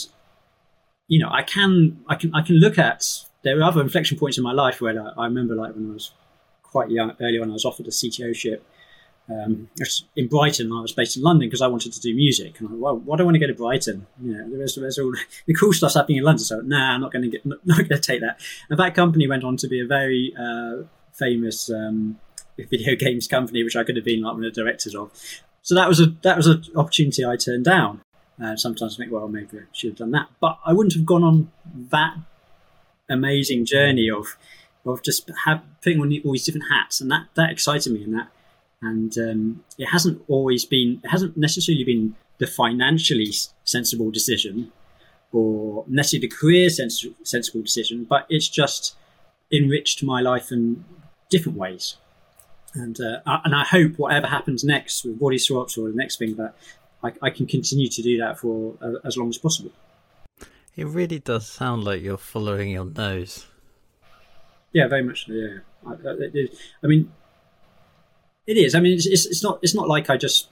[1.07, 3.05] you know, I can I can I can look at
[3.43, 6.11] there are other inflection points in my life where I, remember like when I was
[6.63, 8.65] quite young, early on, I was offered a CTO ship.
[9.29, 9.69] Um,
[10.15, 12.59] in Brighton, I was based in London because I wanted to do music.
[12.59, 14.07] And I, well, why do I want to go to Brighton?
[14.21, 15.13] You know, there's, there's all
[15.45, 16.43] the cool stuff's happening in London.
[16.43, 18.39] So, nah, I'm not going to get, not, not going to take that.
[18.69, 20.83] And that company went on to be a very uh,
[21.17, 22.19] famous um,
[22.57, 25.11] video games company, which I could have been like one of the directors of.
[25.61, 28.01] So that was a that was an opportunity I turned down.
[28.41, 31.05] Uh, sometimes I think, well, maybe I should have done that, but I wouldn't have
[31.05, 31.51] gone on
[31.89, 32.15] that
[33.09, 34.37] amazing journey of
[34.85, 38.13] of just have, putting on all these different hats, and that that excited me, and
[38.13, 38.27] that
[38.81, 43.31] and um, it hasn't always been it hasn't necessarily been the financially
[43.63, 44.71] sensible decision.
[45.33, 48.95] or necessarily the career sens- sensible decision, but it's just
[49.51, 50.85] enriched my life in
[51.29, 51.97] different ways.
[52.73, 56.35] And uh, and I hope whatever happens next with body swaps or the next thing
[56.35, 56.53] that
[57.03, 59.71] I, I can continue to do that for uh, as long as possible.
[60.75, 63.47] It really does sound like you're following your nose.
[64.73, 65.27] Yeah, very much.
[65.27, 66.47] Yeah, I, I,
[66.83, 67.11] I mean,
[68.45, 68.75] it is.
[68.75, 70.49] I mean, it's, it's, it's not it's not like I just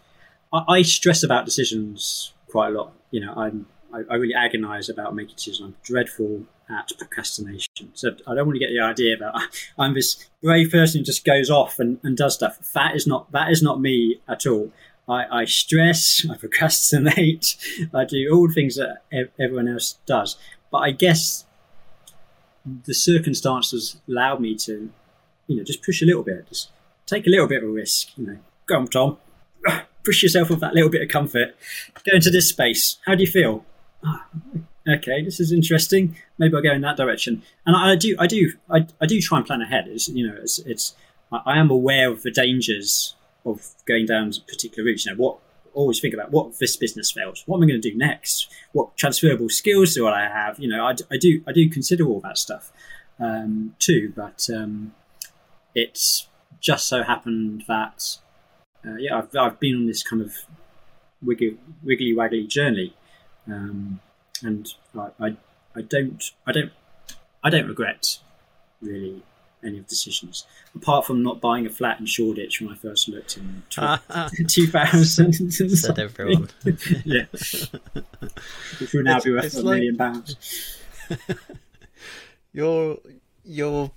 [0.52, 2.94] I, I, stress about decisions quite a lot.
[3.12, 5.62] You know, I'm I, I really agonise about making decisions.
[5.62, 7.92] I'm dreadful at procrastination.
[7.94, 9.34] So I don't want to get the idea that
[9.80, 12.58] I'm this brave person who just goes off and, and does stuff.
[12.74, 14.72] That is not that is not me at all.
[15.08, 17.56] I, I stress, I procrastinate,
[17.94, 19.04] I do all the things that
[19.40, 20.38] everyone else does.
[20.72, 21.46] But I guess
[22.86, 24.92] the circumstances allowed me to,
[25.48, 26.70] you know, just push a little bit, just
[27.06, 28.18] take a little bit of a risk.
[28.18, 29.18] You know, go on, Tom,
[30.04, 31.56] push yourself with that little bit of comfort.
[32.04, 32.98] Go into this space.
[33.06, 33.64] How do you feel?
[34.88, 36.16] Okay, this is interesting.
[36.38, 37.42] Maybe I'll go in that direction.
[37.66, 39.88] And I, I do, I do, I, I, do try and plan ahead.
[39.88, 40.94] It's, you know, it's, it's
[41.32, 43.16] I am aware of the dangers
[43.46, 45.06] of going down particular routes.
[45.06, 45.40] You know, what
[45.76, 47.44] always think about what this business fails.
[47.46, 48.48] What am I going to do next?
[48.72, 50.60] What transferable skills do I have?
[50.60, 52.72] You know, I, I do I do consider all that stuff
[53.20, 54.14] um, too.
[54.16, 54.94] But um,
[55.76, 56.28] it's
[56.60, 58.18] just so happened that
[58.86, 60.34] uh, yeah, I've I've been on this kind of
[61.22, 62.96] wiggly wiggly waggly journey,
[63.48, 64.00] um,
[64.44, 65.38] and I, I
[65.76, 66.72] I don't I don't
[67.44, 68.20] I don't regret
[68.82, 69.24] really
[69.64, 73.08] any of the decisions, apart from not buying a flat in Shoreditch when I first
[73.10, 75.52] looked in 2000.
[75.52, 76.50] Said everyone.
[77.04, 77.26] yeah.
[77.32, 80.78] Which would now it's, be worth a like, million pounds.
[82.54, 83.00] Your,
[83.44, 83.92] your,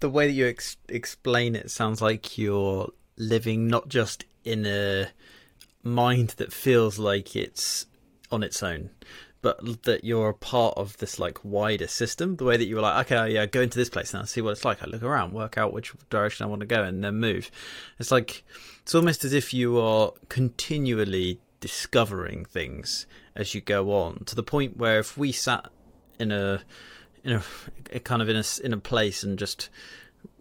[0.00, 5.08] the way that you ex- explain it sounds like you're living not just in a
[5.82, 7.86] mind that feels like it's
[8.32, 8.90] on its own,
[9.42, 12.36] but that you're a part of this like wider system.
[12.36, 14.50] The way that you were like, okay, yeah, go into this place now, see what
[14.50, 14.82] it's like.
[14.82, 17.50] I look around, work out which direction I want to go, and then move.
[17.98, 18.44] It's like
[18.82, 24.42] it's almost as if you are continually discovering things as you go on to the
[24.42, 25.68] point where if we sat
[26.18, 26.60] in a
[27.24, 27.42] in a,
[27.92, 29.70] a kind of in a in a place and just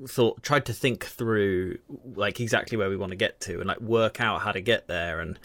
[0.08, 1.78] thought tried to think through
[2.16, 4.88] like exactly where we want to get to and like work out how to get
[4.88, 5.40] there and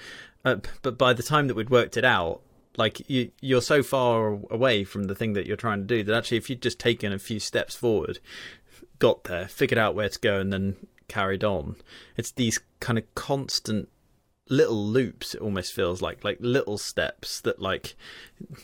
[0.47, 2.41] uh, but by the time that we'd worked it out
[2.79, 6.17] like you you're so far away from the thing that you're trying to do that
[6.17, 8.19] actually if you'd just taken a few steps forward
[8.99, 10.77] got there figured out where to go and then
[11.09, 11.77] carried on.
[12.17, 13.89] It's these kind of constant
[14.49, 17.97] little loops it almost feels like like little steps that like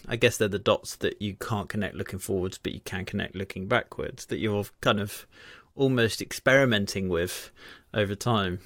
[0.06, 3.34] i guess they're the dots that you can't connect looking forwards but you can connect
[3.34, 5.26] looking backwards that you're kind of
[5.74, 7.50] almost experimenting with
[7.92, 8.60] over time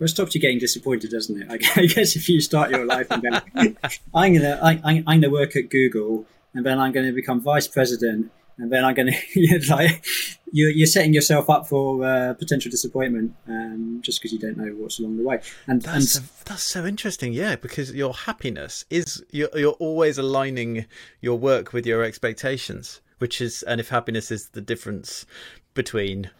[0.00, 1.48] well, it stops you getting disappointed, doesn't it?
[1.76, 3.28] I guess if you start your life and go,
[4.14, 7.68] I'm gonna, I, I'm gonna work at Google, and then I'm going to become vice
[7.68, 10.04] president, and then I'm going to, like,
[10.52, 14.72] you're, you're setting yourself up for uh, potential disappointment um, just because you don't know
[14.72, 15.40] what's along the way.
[15.66, 20.18] And that's and, a, that's so interesting, yeah, because your happiness is you're, you're always
[20.18, 20.86] aligning
[21.20, 25.26] your work with your expectations, which is, and if happiness is the difference
[25.74, 26.30] between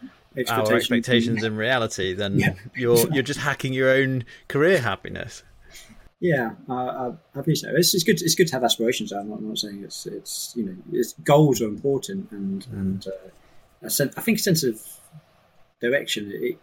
[0.49, 2.55] our expectations and reality, then yeah.
[2.77, 5.43] you're you're just hacking your own career happiness.
[6.21, 7.71] Yeah, uh, I think so.
[7.75, 8.21] It's, it's, good.
[8.21, 9.11] It's good to have aspirations.
[9.11, 12.73] I'm not, I'm not saying it's it's you know it's, goals are important and mm.
[12.73, 13.07] and
[13.85, 14.83] uh, sense, I think a sense of
[15.81, 16.31] direction.
[16.33, 16.59] It,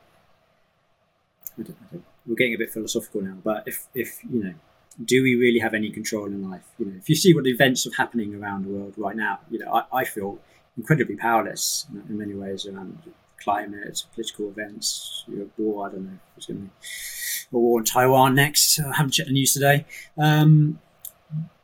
[1.58, 4.54] I don't, I don't, we're getting a bit philosophical now, but if if you know,
[5.04, 6.64] do we really have any control in life?
[6.78, 9.40] You know, if you see what the events are happening around the world right now,
[9.50, 10.40] you know, I, I feel
[10.78, 13.00] incredibly powerless in many ways around
[13.44, 15.26] climate, political events,
[15.58, 15.88] war.
[15.88, 18.80] I don't know there's going to be a war in Taiwan next.
[18.80, 19.86] I haven't checked the news today.
[20.18, 20.80] Um,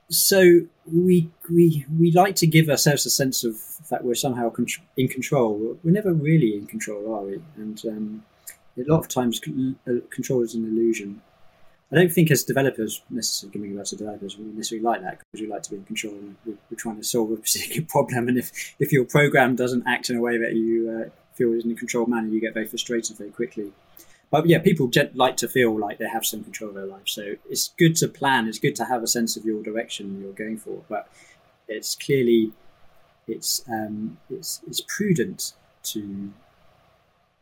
[0.09, 3.57] so we we we like to give ourselves a sense of
[3.89, 4.51] that we're somehow
[4.97, 5.77] in control.
[5.83, 7.41] We're never really in control, are we?
[7.57, 8.23] And um,
[8.77, 9.39] a lot of times,
[9.87, 11.21] uh, control is an illusion.
[11.91, 15.41] I don't think as developers, necessarily giving us as developers, we necessarily like that because
[15.41, 18.29] we like to be in control and we're, we're, trying to solve a particular problem.
[18.29, 21.71] And if, if your program doesn't act in a way that you uh, feel in
[21.71, 23.71] a controlled manner, you get very frustrated very quickly.
[24.31, 27.05] But yeah, people like to feel like they have some control of their life.
[27.05, 28.47] So it's good to plan.
[28.47, 30.81] It's good to have a sense of your direction you're going for.
[30.89, 31.07] But
[31.67, 32.51] it's clearly
[33.27, 36.31] it's um, it's it's prudent to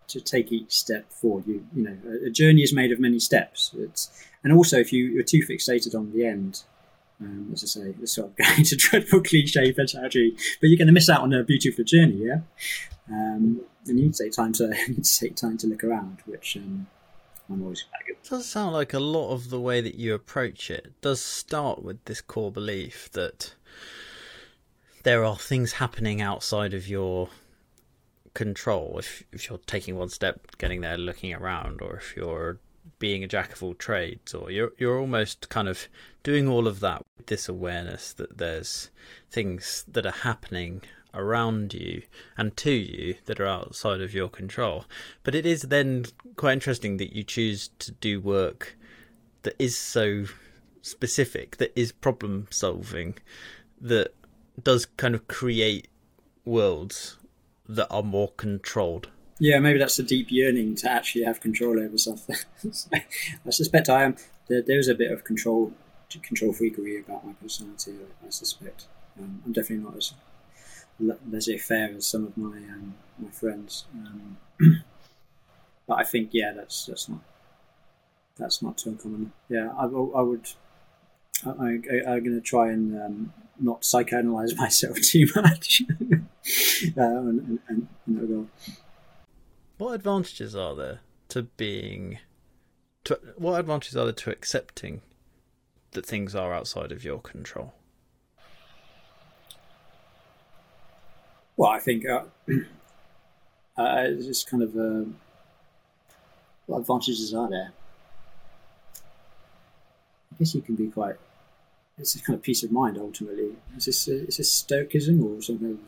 [0.08, 1.48] to take each step forward.
[1.48, 3.72] You you know, a, a journey is made of many steps.
[3.78, 6.64] It's and also if you, you're too fixated on the end,
[7.22, 10.88] um, as I say, it's sort of going to dreadful cliche mentality, but you're going
[10.88, 12.26] to miss out on a beautiful journey.
[12.26, 12.42] Yeah,
[13.10, 16.88] um, and you need to take time to take time to look around, which um,
[17.50, 18.16] I'm always good.
[18.16, 21.84] It does sound like a lot of the way that you approach it does start
[21.84, 23.54] with this core belief that
[25.04, 27.30] there are things happening outside of your
[28.34, 28.98] control.
[29.00, 32.60] If if you're taking one step, getting there, looking around, or if you're
[33.00, 35.88] being a jack of all trades, or you're you're almost kind of
[36.24, 38.90] doing all of that with this awareness that there's
[39.30, 40.82] things that are happening
[41.14, 42.02] around you
[42.38, 44.86] and to you that are outside of your control.
[45.24, 48.78] But it is then quite interesting that you choose to do work
[49.44, 50.26] that is so
[50.82, 53.18] specific, that is problem solving,
[53.80, 54.14] that
[54.62, 55.88] does kind of create
[56.46, 57.18] worlds
[57.68, 59.10] that are more controlled.
[59.42, 62.36] Yeah, maybe that's a deep yearning to actually have control over something.
[62.94, 64.16] I suspect I am.
[64.48, 65.74] There, there's a bit of control,
[66.22, 67.96] control freakery about my personality.
[68.24, 68.86] I, suspect.
[69.20, 70.14] Um, I'm definitely not as
[71.28, 73.86] laissez-faire as some of my um, my friends.
[73.96, 74.38] Um,
[75.88, 77.22] but I think, yeah, that's that's not
[78.38, 79.34] that's not too uncommon.
[79.50, 80.48] Yeah, I, I would.
[81.48, 85.82] I, am going to try and um, not psychoanalyze myself too much.
[86.96, 88.48] uh, and, and, and
[89.82, 92.20] what advantages are there to being?
[93.06, 95.02] To, what advantages are there to accepting
[95.94, 97.74] that things are outside of your control?
[101.58, 102.26] Well, I think uh,
[103.76, 105.10] uh, it's kind of uh,
[106.68, 107.72] what advantages are there?
[110.32, 111.16] I guess you can be quite
[111.98, 113.56] it's a kind of peace of mind ultimately.
[113.76, 115.80] Is this is this stoicism or something?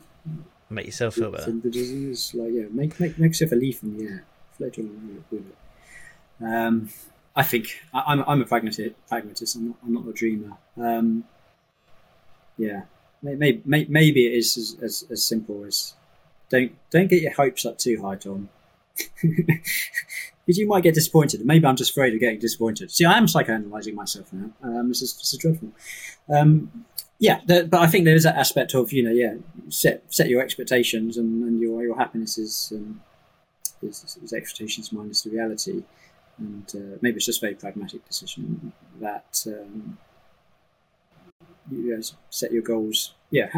[0.74, 1.52] Make yourself feel better.
[1.52, 4.24] Buddhism is like yeah, make make make yourself a leaf in the air.
[6.40, 6.88] Um,
[7.36, 8.94] I think I, am I'm, I'm a pragmatist.
[9.08, 9.54] Pragmatist.
[9.54, 10.56] I'm not I'm not a dreamer.
[10.76, 11.24] Um,
[12.58, 12.82] yeah,
[13.22, 15.94] maybe, maybe maybe it is as, as, as simple as
[16.48, 18.48] don't don't get your hopes up too high, Tom.
[20.46, 21.44] because you might get disappointed.
[21.44, 22.90] Maybe I'm just afraid of getting disappointed.
[22.90, 24.50] See, I am psychoanalyzing myself now.
[24.62, 25.72] Um, this, is, this is dreadful.
[26.28, 26.84] Um,
[27.18, 29.34] yeah, the, but I think there is that aspect of you know, yeah,
[29.68, 33.00] set set your expectations and, and your your happiness is, um,
[33.82, 35.84] is, is expectations minus the reality,
[36.38, 39.98] and uh, maybe it's just a very pragmatic decision that um,
[41.70, 43.14] you guys set your goals.
[43.30, 43.48] Yeah,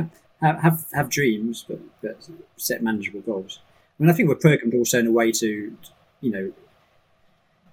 [0.40, 3.60] have have have dreams, but, but set manageable goals.
[3.98, 5.76] I mean, I think we're programmed also in a way to,
[6.20, 6.52] you know,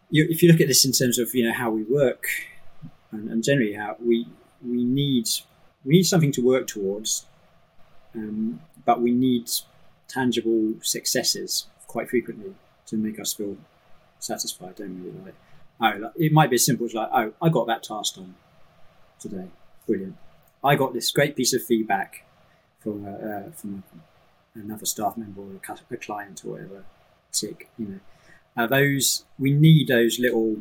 [0.09, 2.27] you, if you look at this in terms of you know how we work
[3.11, 4.27] and, and generally how we
[4.65, 5.27] we need
[5.85, 7.25] we need something to work towards,
[8.15, 9.49] um, but we need
[10.07, 12.53] tangible successes quite frequently
[12.85, 13.57] to make us feel
[14.19, 15.11] satisfied, don't we?
[15.25, 15.35] Like,
[16.03, 18.35] oh, it might be as simple as like, oh, I got that task done
[19.19, 19.47] today,
[19.87, 20.17] brilliant.
[20.63, 22.25] I got this great piece of feedback
[22.79, 23.83] from uh, from
[24.55, 25.59] another staff member or
[25.91, 26.85] a client or whatever.
[27.31, 27.99] Tick, you know
[28.55, 30.57] uh, those we need those little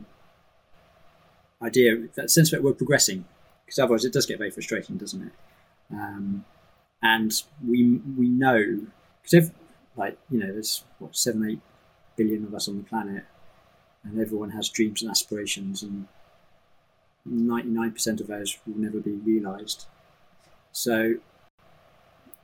[1.61, 3.24] idea that sense that we're progressing
[3.64, 5.33] because otherwise it does get very frustrating, doesn't it?
[5.92, 6.44] Um,
[7.03, 8.81] and we we know
[9.22, 9.51] because
[9.96, 11.61] like you know there's what seven eight
[12.16, 13.25] billion of us on the planet,
[14.05, 16.07] and everyone has dreams and aspirations, and
[17.25, 19.87] ninety nine percent of those will never be realised.
[20.72, 21.14] So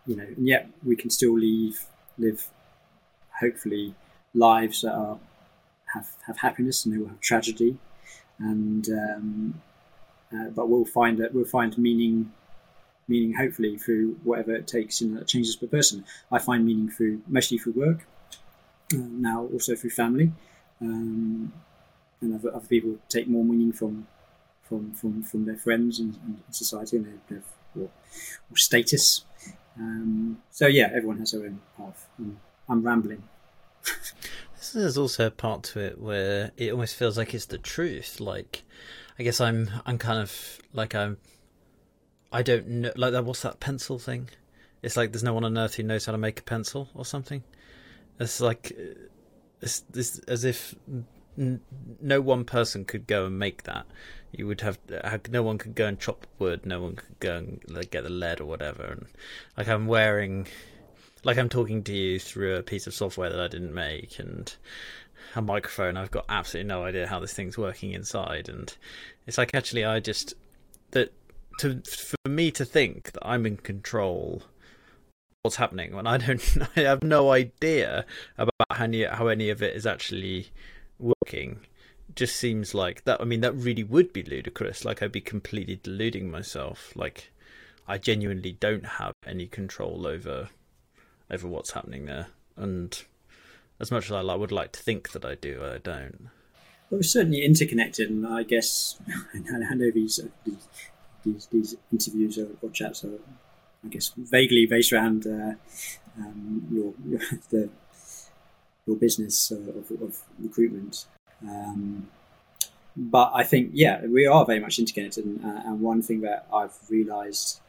[0.07, 1.85] you know, and yet we can still leave
[2.17, 2.49] live
[3.41, 3.95] hopefully
[4.35, 5.19] lives that are
[5.95, 7.77] have, have happiness and they will have tragedy,
[8.39, 9.63] and um,
[10.33, 12.33] uh, but we'll find that we'll find meaning,
[13.07, 16.05] meaning hopefully through whatever it takes in that changes per person.
[16.31, 18.07] I find meaning through mostly through work,
[18.95, 20.33] uh, now also through family,
[20.81, 21.53] um,
[22.21, 24.07] and other, other people take more meaning from
[24.63, 27.43] from from, from their friends and, and society and their, their
[27.83, 27.91] or,
[28.51, 29.25] or status.
[29.79, 32.07] Um, so yeah, everyone has their own path.
[32.69, 33.23] I'm rambling.
[34.75, 38.21] There's also a part to it where it almost feels like it's the truth.
[38.21, 38.65] Like,
[39.19, 41.19] I guess I'm, I'm kind of like I'm,
[42.31, 43.25] I don't know, like that.
[43.25, 44.29] What's that pencil thing?
[44.83, 47.05] It's like there's no one on earth who knows how to make a pencil or
[47.05, 47.43] something.
[48.21, 48.95] It's like, uh,
[49.61, 50.75] it's, it's as if
[51.37, 51.61] n-
[52.01, 53.87] no one person could go and make that.
[54.31, 56.67] You would have uh, no one could go and chop wood.
[56.67, 58.85] No one could go and like, get the lead or whatever.
[58.85, 59.07] And
[59.57, 60.47] like I'm wearing
[61.25, 64.55] like I'm talking to you through a piece of software that I didn't make and
[65.35, 65.97] a microphone.
[65.97, 68.75] I've got absolutely no idea how this thing's working inside, and
[69.27, 70.35] it's like actually I just
[70.93, 71.13] that
[71.61, 74.43] to for me to think that I'm in control
[75.43, 78.05] what's happening when I don't I have no idea
[78.37, 80.49] about how any, how any of it is actually
[80.99, 81.61] working
[82.15, 85.79] just seems like that I mean that really would be ludicrous like I'd be completely
[85.83, 87.31] deluding myself like
[87.89, 90.51] I genuinely don't have any control over
[91.31, 92.29] over what's happening there.
[92.57, 93.03] And
[93.81, 96.31] as much as I would like to think that I do, I don't.
[96.91, 98.99] Well, we're certainly interconnected, and I guess
[99.35, 100.69] I know these these
[101.25, 103.19] these, these interviews or, or, chats are,
[103.85, 105.55] I guess, vaguely based around uh,
[106.19, 107.21] um, your, your
[107.51, 107.69] the
[108.87, 111.07] your business of, of recruitment.
[111.43, 112.09] Um,
[112.97, 115.25] but I think, yeah, we are very much interconnected.
[115.25, 117.61] And, uh, and one thing that I've realised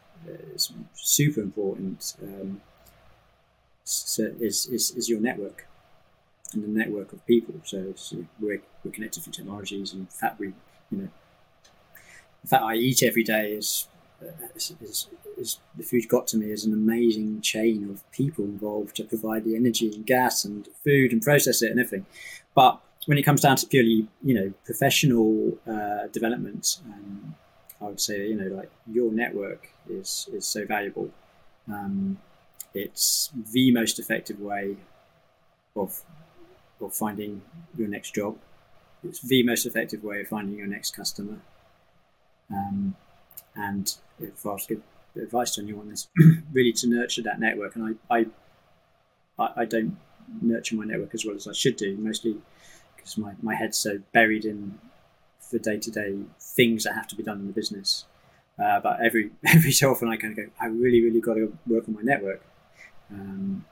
[0.54, 2.62] is super important um,
[3.84, 5.68] is, is, is your network
[6.54, 7.56] and the network of people.
[7.64, 10.48] So, so we're, we're connected through technologies, and the fact we,
[10.92, 11.10] you know,
[12.42, 13.88] the fact I eat every day is,
[14.22, 18.46] uh, is, is, is, the food got to me is an amazing chain of people
[18.46, 22.06] involved to provide the energy and gas and food and process it and everything.
[22.56, 27.36] But when it comes down to purely, you know, professional uh, development, um,
[27.82, 31.10] I would say, you know, like your network is is so valuable.
[31.68, 32.18] Um,
[32.74, 34.78] it's the most effective way
[35.76, 36.02] of
[36.82, 37.42] of finding
[37.78, 38.38] your next job.
[39.04, 41.40] It's the most effective way of finding your next customer.
[42.52, 42.96] Um,
[43.56, 46.08] and if I was to give advice to anyone, is
[46.54, 47.76] really to nurture that network.
[47.76, 48.26] And I,
[49.40, 49.98] I, I don't
[50.42, 52.38] nurture my network as well as I should do, mostly
[52.96, 54.78] because my, my head's so buried in
[55.52, 58.06] the day to day things that have to be done in the business.
[58.62, 61.58] Uh, but every every so often I kind of go, I really really got to
[61.68, 62.42] work on my network
[63.12, 63.66] um,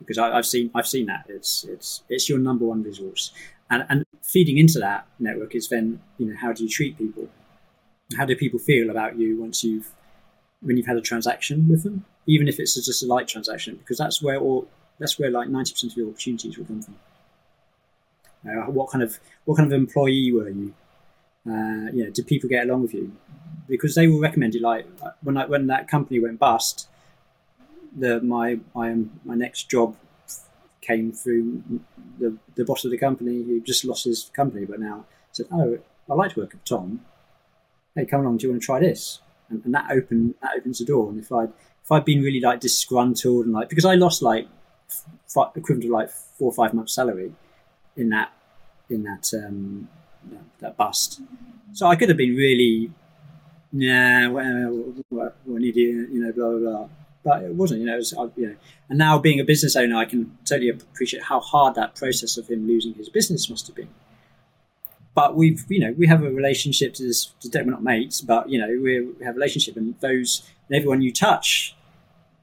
[0.00, 3.30] because I, have seen I've seen that it's it's it's your number one resource,
[3.70, 7.28] and and feeding into that network is then you know how do you treat people,
[8.16, 9.92] how do people feel about you once you've
[10.62, 13.98] when you've had a transaction with them, even if it's just a light transaction, because
[13.98, 14.66] that's where all
[14.98, 16.96] that's where like ninety percent of your opportunities will come from.
[18.46, 20.74] Uh, what kind of what kind of employee were you?
[21.46, 23.12] Uh, you know, did people get along with you?
[23.68, 24.60] Because they will recommend you.
[24.60, 24.86] Like
[25.22, 26.88] when when that company went bust,
[27.96, 29.96] the my my my next job
[30.80, 31.62] came through
[32.18, 35.78] the the boss of the company who just lost his company, but now said, "Oh,
[36.08, 37.00] I like to work with Tom.
[37.94, 38.38] Hey, come along.
[38.38, 41.10] Do you want to try this?" And, and that opened that opens the door.
[41.10, 44.46] And if I if I'd been really like disgruntled and like because I lost like
[44.88, 47.32] f- equivalent to like four or five months' salary
[47.96, 48.32] in that
[48.88, 49.88] in that um,
[50.60, 51.20] that bust.
[51.72, 52.90] So I could have been really,
[53.72, 56.88] nah, what, what an idiot, you know, blah blah blah.
[57.22, 58.56] But it wasn't, you know, was, you know.
[58.88, 62.48] And now being a business owner, I can totally appreciate how hard that process of
[62.48, 63.90] him losing his business must have been.
[65.14, 67.32] But we've, you know, we have a relationship to this.
[67.52, 71.12] We're not mates, but you know, we have a relationship, and those and everyone you
[71.12, 71.74] touch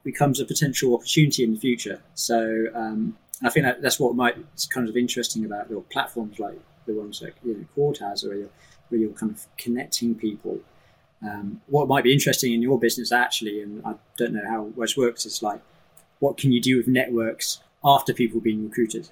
[0.03, 2.01] becomes a potential opportunity in the future.
[2.13, 6.39] So um, I think that, that's what might is kind of interesting about your platforms
[6.39, 8.49] like the ones that you know, Cord has, where you're,
[8.89, 10.59] where you're kind of connecting people.
[11.22, 14.78] Um, what might be interesting in your business actually, and I don't know how it
[14.78, 15.61] works, is like
[16.20, 19.09] what can you do with networks after people being recruited?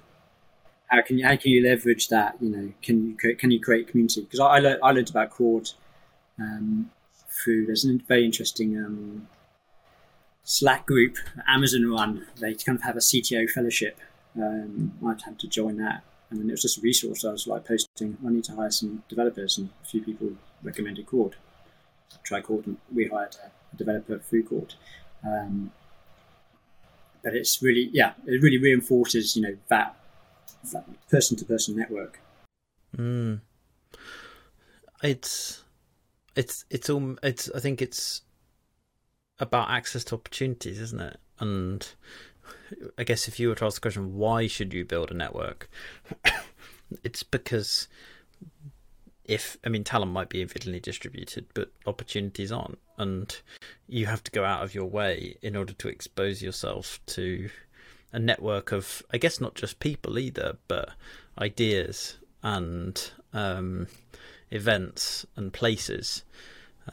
[0.88, 2.36] How can you how can you leverage that?
[2.40, 4.22] You know, can you create, can you create community?
[4.22, 5.70] Because I, I, learned, I learned about Cord
[6.38, 6.90] um,
[7.28, 9.28] through there's a very interesting um,
[10.44, 11.16] Slack group
[11.48, 12.26] Amazon run.
[12.40, 13.98] They kind of have a CTO fellowship
[14.40, 16.02] um, I'd had to join that.
[16.30, 17.24] And then it was just a resource.
[17.24, 20.32] I was like posting, I need to hire some developers, and a few people
[20.62, 21.36] recommended Cord.
[22.42, 23.36] Cord, and we hired
[23.72, 24.74] a developer through Cord.
[25.24, 25.72] Um,
[27.22, 29.96] but it's really, yeah, it really reinforces, you know, that
[31.10, 32.20] person to person network.
[32.96, 33.40] Mm.
[35.02, 35.64] It's,
[36.34, 38.22] it's, it's all, it's, I think it's
[39.38, 41.18] about access to opportunities, isn't it?
[41.38, 41.86] And
[42.96, 45.68] I guess if you were to ask the question, why should you build a network?
[47.04, 47.88] it's because
[49.26, 53.36] if I mean talent might be evenly distributed, but opportunities aren't, and
[53.88, 57.50] you have to go out of your way in order to expose yourself to
[58.12, 60.90] a network of, I guess, not just people either, but
[61.38, 63.88] ideas and um,
[64.50, 66.24] events and places.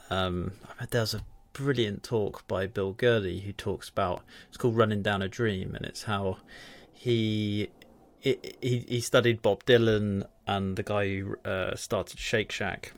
[0.09, 0.53] Um,
[0.89, 1.23] there's a
[1.53, 5.85] brilliant talk by Bill Gurley who talks about it's called Running Down a Dream, and
[5.85, 6.37] it's how
[6.91, 7.69] he
[8.23, 12.93] he he studied Bob Dylan and the guy who uh, started Shake Shack,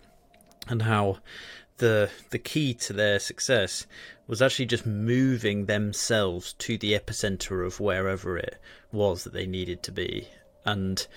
[0.67, 1.19] and how
[1.77, 3.87] the the key to their success
[4.27, 8.57] was actually just moving themselves to the epicenter of wherever it
[8.91, 10.27] was that they needed to be,
[10.63, 11.07] and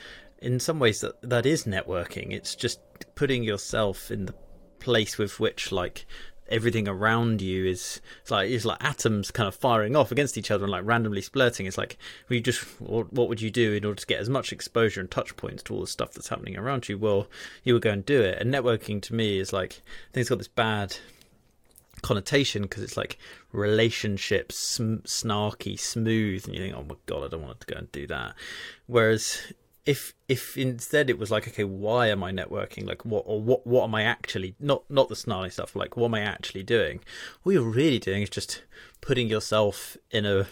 [0.41, 2.33] in some ways that that is networking.
[2.33, 2.81] It's just
[3.15, 4.35] putting yourself in the
[4.79, 6.07] place with which like
[6.49, 10.51] everything around you is it's like it's like atoms kind of firing off against each
[10.51, 11.67] other and like randomly splurting.
[11.67, 14.53] It's like we just what, what would you do in order to get as much
[14.53, 16.99] exposure and touch points to all the stuff that's happening around you?
[16.99, 17.29] Well,
[17.65, 18.39] you would go and do it.
[18.41, 20.97] And networking to me is like I think it's got this bad
[22.03, 23.19] connotation because it's like
[23.53, 27.77] relationships sm- snarky smooth and you think oh my god i don't want to go
[27.77, 28.35] and do that
[28.87, 29.53] whereas
[29.89, 32.86] if if instead it was like okay why am i networking?
[32.86, 36.09] Like what or what what am i actually not not the snarly stuff like what
[36.09, 37.01] am i actually doing?
[37.43, 38.62] All you're really doing is just
[39.01, 40.47] putting yourself in a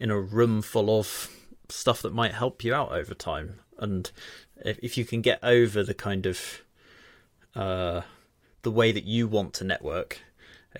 [0.00, 1.30] in a room full of
[1.68, 3.60] stuff that might help you out over time.
[3.78, 4.10] And
[4.56, 6.62] if, if you can get over the kind of
[7.54, 8.00] uh
[8.62, 10.18] the way that you want to network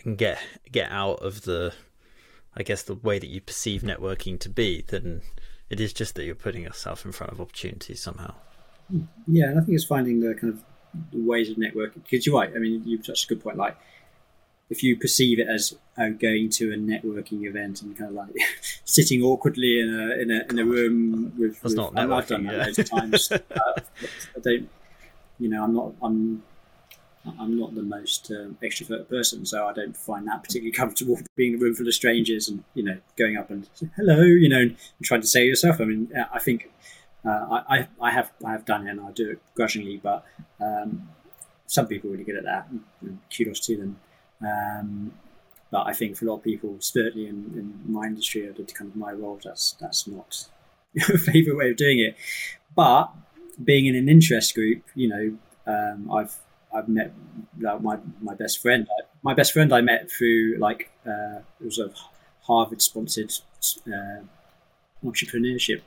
[0.03, 0.42] and get
[0.72, 1.72] get out of the
[2.57, 5.20] i guess the way that you perceive networking to be then
[5.73, 8.35] it is just that you're putting yourself in front of opportunities somehow.
[9.27, 10.62] Yeah, and I think it's finding the kind of
[11.14, 12.05] ways of networking.
[12.09, 12.51] Because you're right.
[12.55, 13.57] I mean, you've touched a good point.
[13.57, 13.75] Like,
[14.68, 18.35] if you perceive it as uh, going to a networking event and kind of like
[18.85, 22.12] sitting awkwardly in a in a, in a room with, that's with, not networking.
[22.12, 22.64] I've done that yeah.
[22.64, 23.33] loads of times.
[23.33, 24.68] uh, I don't,
[25.39, 25.93] you know, I'm not.
[26.03, 26.43] I'm
[27.39, 31.55] I'm not the most um, extrovert person, so I don't find that particularly comfortable being
[31.55, 34.61] in a room full of strangers and you know going up and hello, you know,
[34.61, 35.81] and trying to say yourself.
[35.81, 36.70] I mean, I think
[37.25, 40.25] uh, I, I have I have done it and I do it grudgingly, but
[40.61, 41.09] um,
[41.66, 42.68] some people are really good at that.
[43.35, 44.01] Kudos to them.
[44.45, 45.12] Um,
[45.70, 48.91] but I think for a lot of people, certainly in, in my industry or kind
[48.91, 50.49] of my role, that's that's not
[50.97, 52.16] a favourite way of doing it.
[52.75, 53.11] But
[53.62, 56.37] being in an interest group, you know, um, I've
[56.75, 57.12] I've met
[57.61, 58.87] like, my my best friend.
[59.23, 61.91] My best friend I met through like uh, it was a
[62.43, 63.33] Harvard sponsored
[63.87, 64.23] uh,
[65.05, 65.83] entrepreneurship,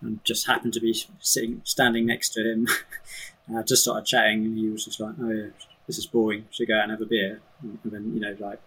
[0.00, 2.68] and just happened to be sitting standing next to him.
[3.56, 5.48] I just started chatting, and he was just like, "Oh yeah,
[5.86, 6.46] this is boring.
[6.50, 8.60] Should go out and have a beer." And then you know, like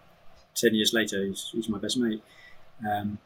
[0.54, 2.22] ten years later, he's, he's my best mate.
[2.88, 3.18] Um,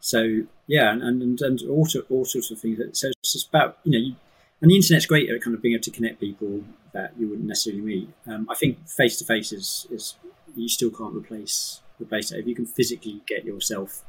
[0.00, 2.78] so yeah, and, and and all, all sorts of things.
[2.98, 4.16] So it's about you know you,
[4.62, 7.48] and the internet's great at kind of being able to connect people that you wouldn't
[7.48, 8.10] necessarily meet.
[8.26, 10.16] Um, I think face to face is is
[10.56, 12.40] you still can't replace replace it.
[12.40, 14.02] If you can physically get yourself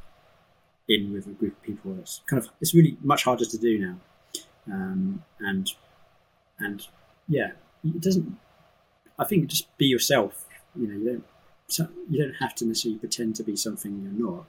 [0.88, 3.80] in with a group of people, it's kind of it's really much harder to do
[3.80, 3.96] now.
[4.72, 5.72] Um, and
[6.60, 6.86] and
[7.28, 7.52] yeah,
[7.84, 8.38] it doesn't.
[9.20, 10.46] I think just be yourself.
[10.76, 11.24] You know, you
[11.78, 14.46] don't you don't have to necessarily pretend to be something you're not.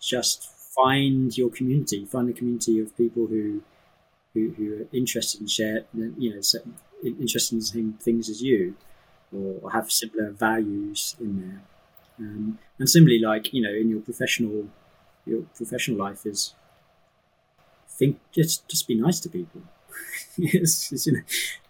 [0.00, 2.04] Just find your community.
[2.04, 3.62] Find a community of people who
[4.34, 6.40] who, who are interested in share, you know,
[7.04, 8.74] interested in the same things as you,
[9.32, 11.62] or have similar values in there.
[12.18, 14.68] Um, and similarly, like you know, in your professional
[15.26, 16.54] your professional life is
[17.88, 19.62] think just just be nice to people.
[20.38, 21.20] it's, it's, you know,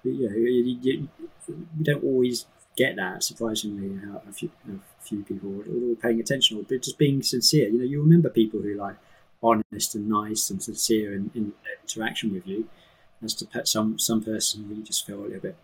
[0.04, 1.08] you, know you, you,
[1.48, 3.22] you, don't always get that.
[3.22, 7.68] Surprisingly, how a few, a few people are paying attention, but just being sincere.
[7.68, 8.96] You know, you remember people who like
[9.42, 12.66] honest and nice and sincere in, in interaction with you,
[13.24, 15.56] as to some some person you just feel a little bit,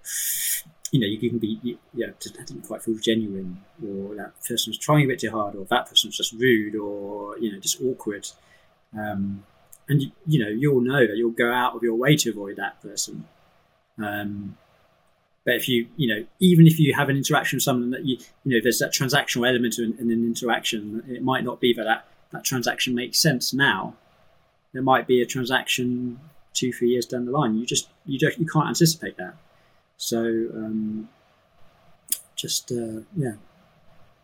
[0.90, 4.78] you know, you can be, you, yeah, didn't quite feel genuine, or that person was
[4.78, 7.80] trying a bit too hard, or that person was just rude, or you know, just
[7.80, 8.26] awkward.
[8.96, 9.44] Um,
[9.88, 12.56] and you, you know, you'll know that you'll go out of your way to avoid
[12.56, 13.26] that person.
[13.98, 14.56] Um,
[15.44, 18.18] but if you, you know, even if you have an interaction with someone that you,
[18.44, 21.84] you know, there's that transactional element in, in an interaction, it might not be that,
[21.84, 23.94] that that transaction makes sense now.
[24.72, 26.20] There might be a transaction
[26.54, 27.56] two, three years down the line.
[27.56, 29.34] You just you don't you can't anticipate that.
[29.96, 31.08] So um,
[32.36, 33.34] just uh, yeah,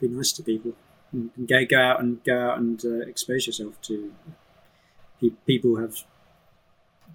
[0.00, 0.72] be nice to people
[1.12, 4.12] and, go go out and go out and uh, expose yourself to
[5.20, 5.96] pe- people who have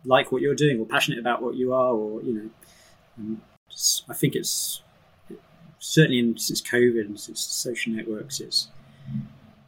[0.05, 3.37] like what you're doing or passionate about what you are, or you know.
[4.09, 4.81] I think it's
[5.79, 8.69] certainly in, since COVID and since social networks, it's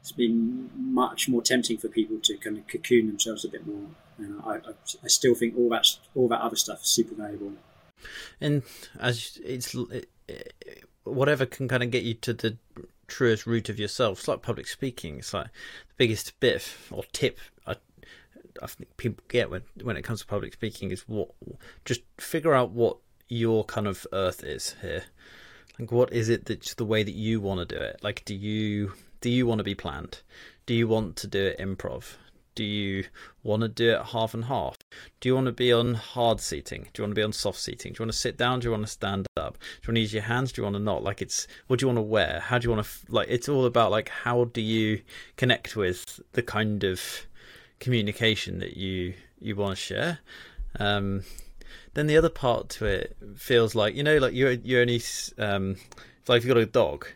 [0.01, 3.87] it's been much more tempting for people to kind of cocoon themselves a bit more.
[4.17, 4.59] And I,
[5.03, 7.53] I, still think all that all that other stuff is super valuable.
[8.39, 8.63] And
[8.99, 10.09] as it's it,
[11.03, 12.57] whatever can kind of get you to the
[13.07, 14.19] truest root of yourself.
[14.19, 15.19] It's like public speaking.
[15.19, 17.75] It's like the biggest bit or tip I,
[18.61, 21.29] I think people get when when it comes to public speaking is what
[21.85, 22.97] just figure out what
[23.27, 25.03] your kind of earth is here.
[25.79, 27.99] Like what is it that's the way that you want to do it?
[28.03, 30.21] Like do you do you want to be planned?
[30.65, 32.15] Do you want to do it improv?
[32.55, 33.05] Do you
[33.43, 34.77] want to do it half and half?
[35.19, 36.87] Do you want to be on hard seating?
[36.93, 37.93] Do you want to be on soft seating?
[37.93, 38.59] Do you want to sit down?
[38.59, 39.57] Do you want to stand up?
[39.57, 40.51] Do you want to use your hands?
[40.51, 41.03] Do you want to not?
[41.03, 42.39] Like it's what do you want to wear?
[42.39, 43.27] How do you want to like?
[43.29, 45.01] It's all about like how do you
[45.37, 47.01] connect with the kind of
[47.79, 50.19] communication that you you want to share.
[50.79, 51.23] Um,
[51.93, 55.01] then the other part to it feels like you know like you're you're only
[55.37, 55.77] um,
[56.27, 57.07] like if you've got a dog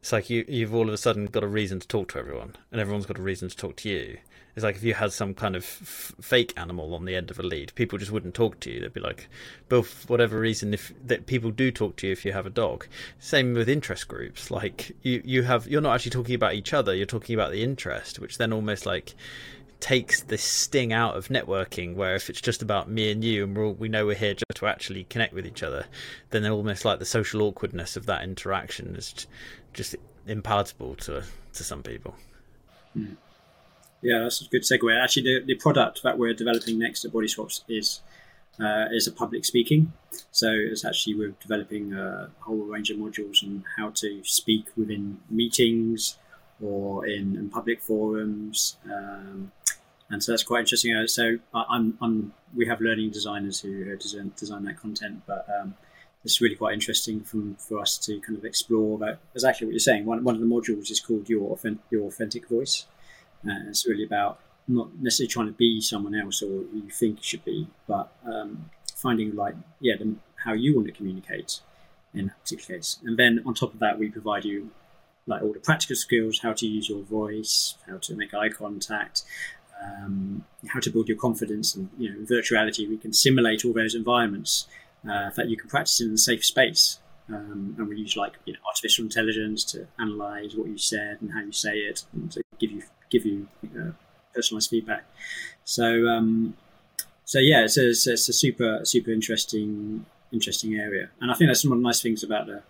[0.00, 2.56] it's like you you've all of a sudden got a reason to talk to everyone,
[2.72, 4.18] and everyone's got a reason to talk to you.
[4.54, 7.38] It's like if you had some kind of f- fake animal on the end of
[7.38, 8.80] a lead, people just wouldn't talk to you.
[8.80, 9.28] They'd be like,
[9.68, 12.50] but for whatever reason, if that people do talk to you if you have a
[12.50, 12.86] dog.
[13.18, 14.50] Same with interest groups.
[14.50, 16.94] Like you you have you're not actually talking about each other.
[16.94, 19.14] You're talking about the interest, which then almost like
[19.80, 23.56] takes this sting out of networking where if it's just about me and you and
[23.56, 25.86] we we know we're here just to actually connect with each other
[26.30, 29.26] then almost like the social awkwardness of that interaction is
[29.72, 29.96] just
[30.28, 31.24] impalatable to
[31.54, 32.14] to some people
[32.96, 33.16] mm.
[34.02, 37.62] Yeah that's a good segue actually the, the product that we're developing next at Bodyswaps
[37.68, 38.00] is
[38.58, 39.92] uh, is a public speaking
[40.30, 45.18] so it's actually we're developing a whole range of modules on how to speak within
[45.30, 46.18] meetings
[46.62, 49.50] or in, in public forums um,
[50.10, 50.94] and so that's quite interesting.
[50.94, 55.74] Uh, so I'm, I'm, we have learning designers who design, design that content, but um,
[56.24, 59.78] it's really quite interesting from, for us to kind of explore about exactly what you're
[59.78, 60.04] saying.
[60.04, 62.86] One, one of the modules is called your authentic, your authentic voice.
[63.44, 67.44] It's really about not necessarily trying to be someone else or you think you should
[67.44, 70.14] be, but um, finding like yeah the,
[70.44, 71.60] how you want to communicate
[72.14, 72.98] in that particular case.
[73.04, 74.70] And then on top of that, we provide you
[75.26, 79.22] like all the practical skills, how to use your voice, how to make eye contact,
[79.82, 83.94] um, how to build your confidence and you know virtuality we can simulate all those
[83.94, 84.66] environments
[85.10, 88.52] uh, that you can practice in a safe space um, and we use like you
[88.52, 92.42] know artificial intelligence to analyze what you said and how you say it and to
[92.58, 93.48] give you give you
[94.34, 95.04] personalized feedback.
[95.64, 96.56] So um,
[97.24, 101.10] so yeah it's a, it's a super super interesting interesting area.
[101.20, 102.62] And I think that's one of the nice things about the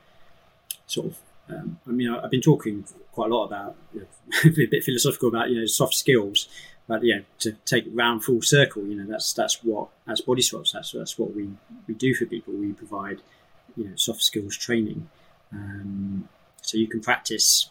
[0.87, 1.19] sort of
[1.49, 4.07] um, I mean I've been talking quite a lot about you know,
[4.63, 6.49] a bit philosophical about you know soft skills.
[6.87, 10.91] But yeah, to take round full circle, you know, that's that's what as Bodyswaps, that's
[10.91, 11.51] that's what we
[11.87, 12.53] we do for people.
[12.55, 13.21] We provide
[13.77, 15.09] you know soft skills training,
[15.53, 16.29] um,
[16.63, 17.69] so you can practice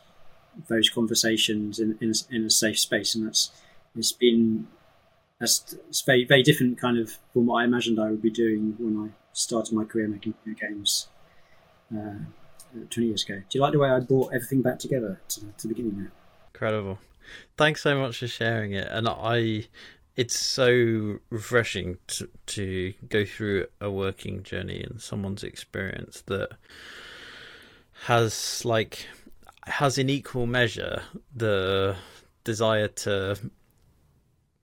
[0.67, 3.51] those conversations in, in in, a safe space, and that's
[3.95, 4.67] it's been
[5.39, 8.75] that's it's very very different kind of from what I imagined I would be doing
[8.77, 11.07] when I started my career making games.
[11.95, 12.19] Uh,
[12.89, 13.35] 20 years ago.
[13.37, 16.11] Do you like the way I brought everything back together to, to the beginning there?
[16.53, 16.99] Incredible.
[17.57, 18.87] Thanks so much for sharing it.
[18.89, 19.67] And I,
[20.15, 26.49] it's so refreshing to, to go through a working journey and someone's experience that
[28.05, 29.07] has like
[29.67, 31.03] has in equal measure
[31.35, 31.95] the
[32.43, 33.37] desire to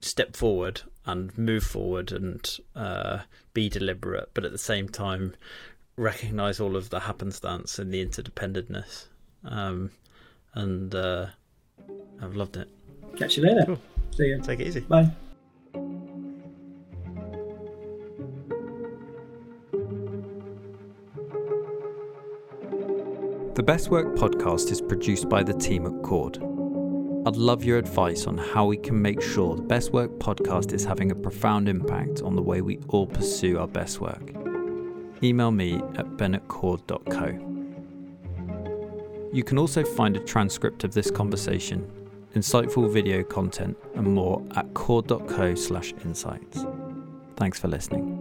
[0.01, 3.20] step forward and move forward and uh,
[3.55, 5.34] be deliberate, but at the same time
[5.97, 9.07] recognize all of the happenstance and the interdependentness.
[9.44, 9.90] Um,
[10.55, 11.26] and uh,
[12.20, 12.68] I've loved it.
[13.16, 13.64] Catch you later.
[13.66, 13.80] Cool.
[14.11, 14.40] See you.
[14.42, 14.80] Take it easy.
[14.80, 15.11] Bye.
[23.66, 26.36] Best Work podcast is produced by the team at Cord.
[27.26, 30.84] I'd love your advice on how we can make sure the Best Work podcast is
[30.84, 34.32] having a profound impact on the way we all pursue our best work.
[35.22, 37.26] Email me at bennettcord.co.
[39.32, 41.90] You can also find a transcript of this conversation
[42.36, 46.66] insightful video content, and more at cord.co/insights.
[47.36, 48.15] Thanks for listening.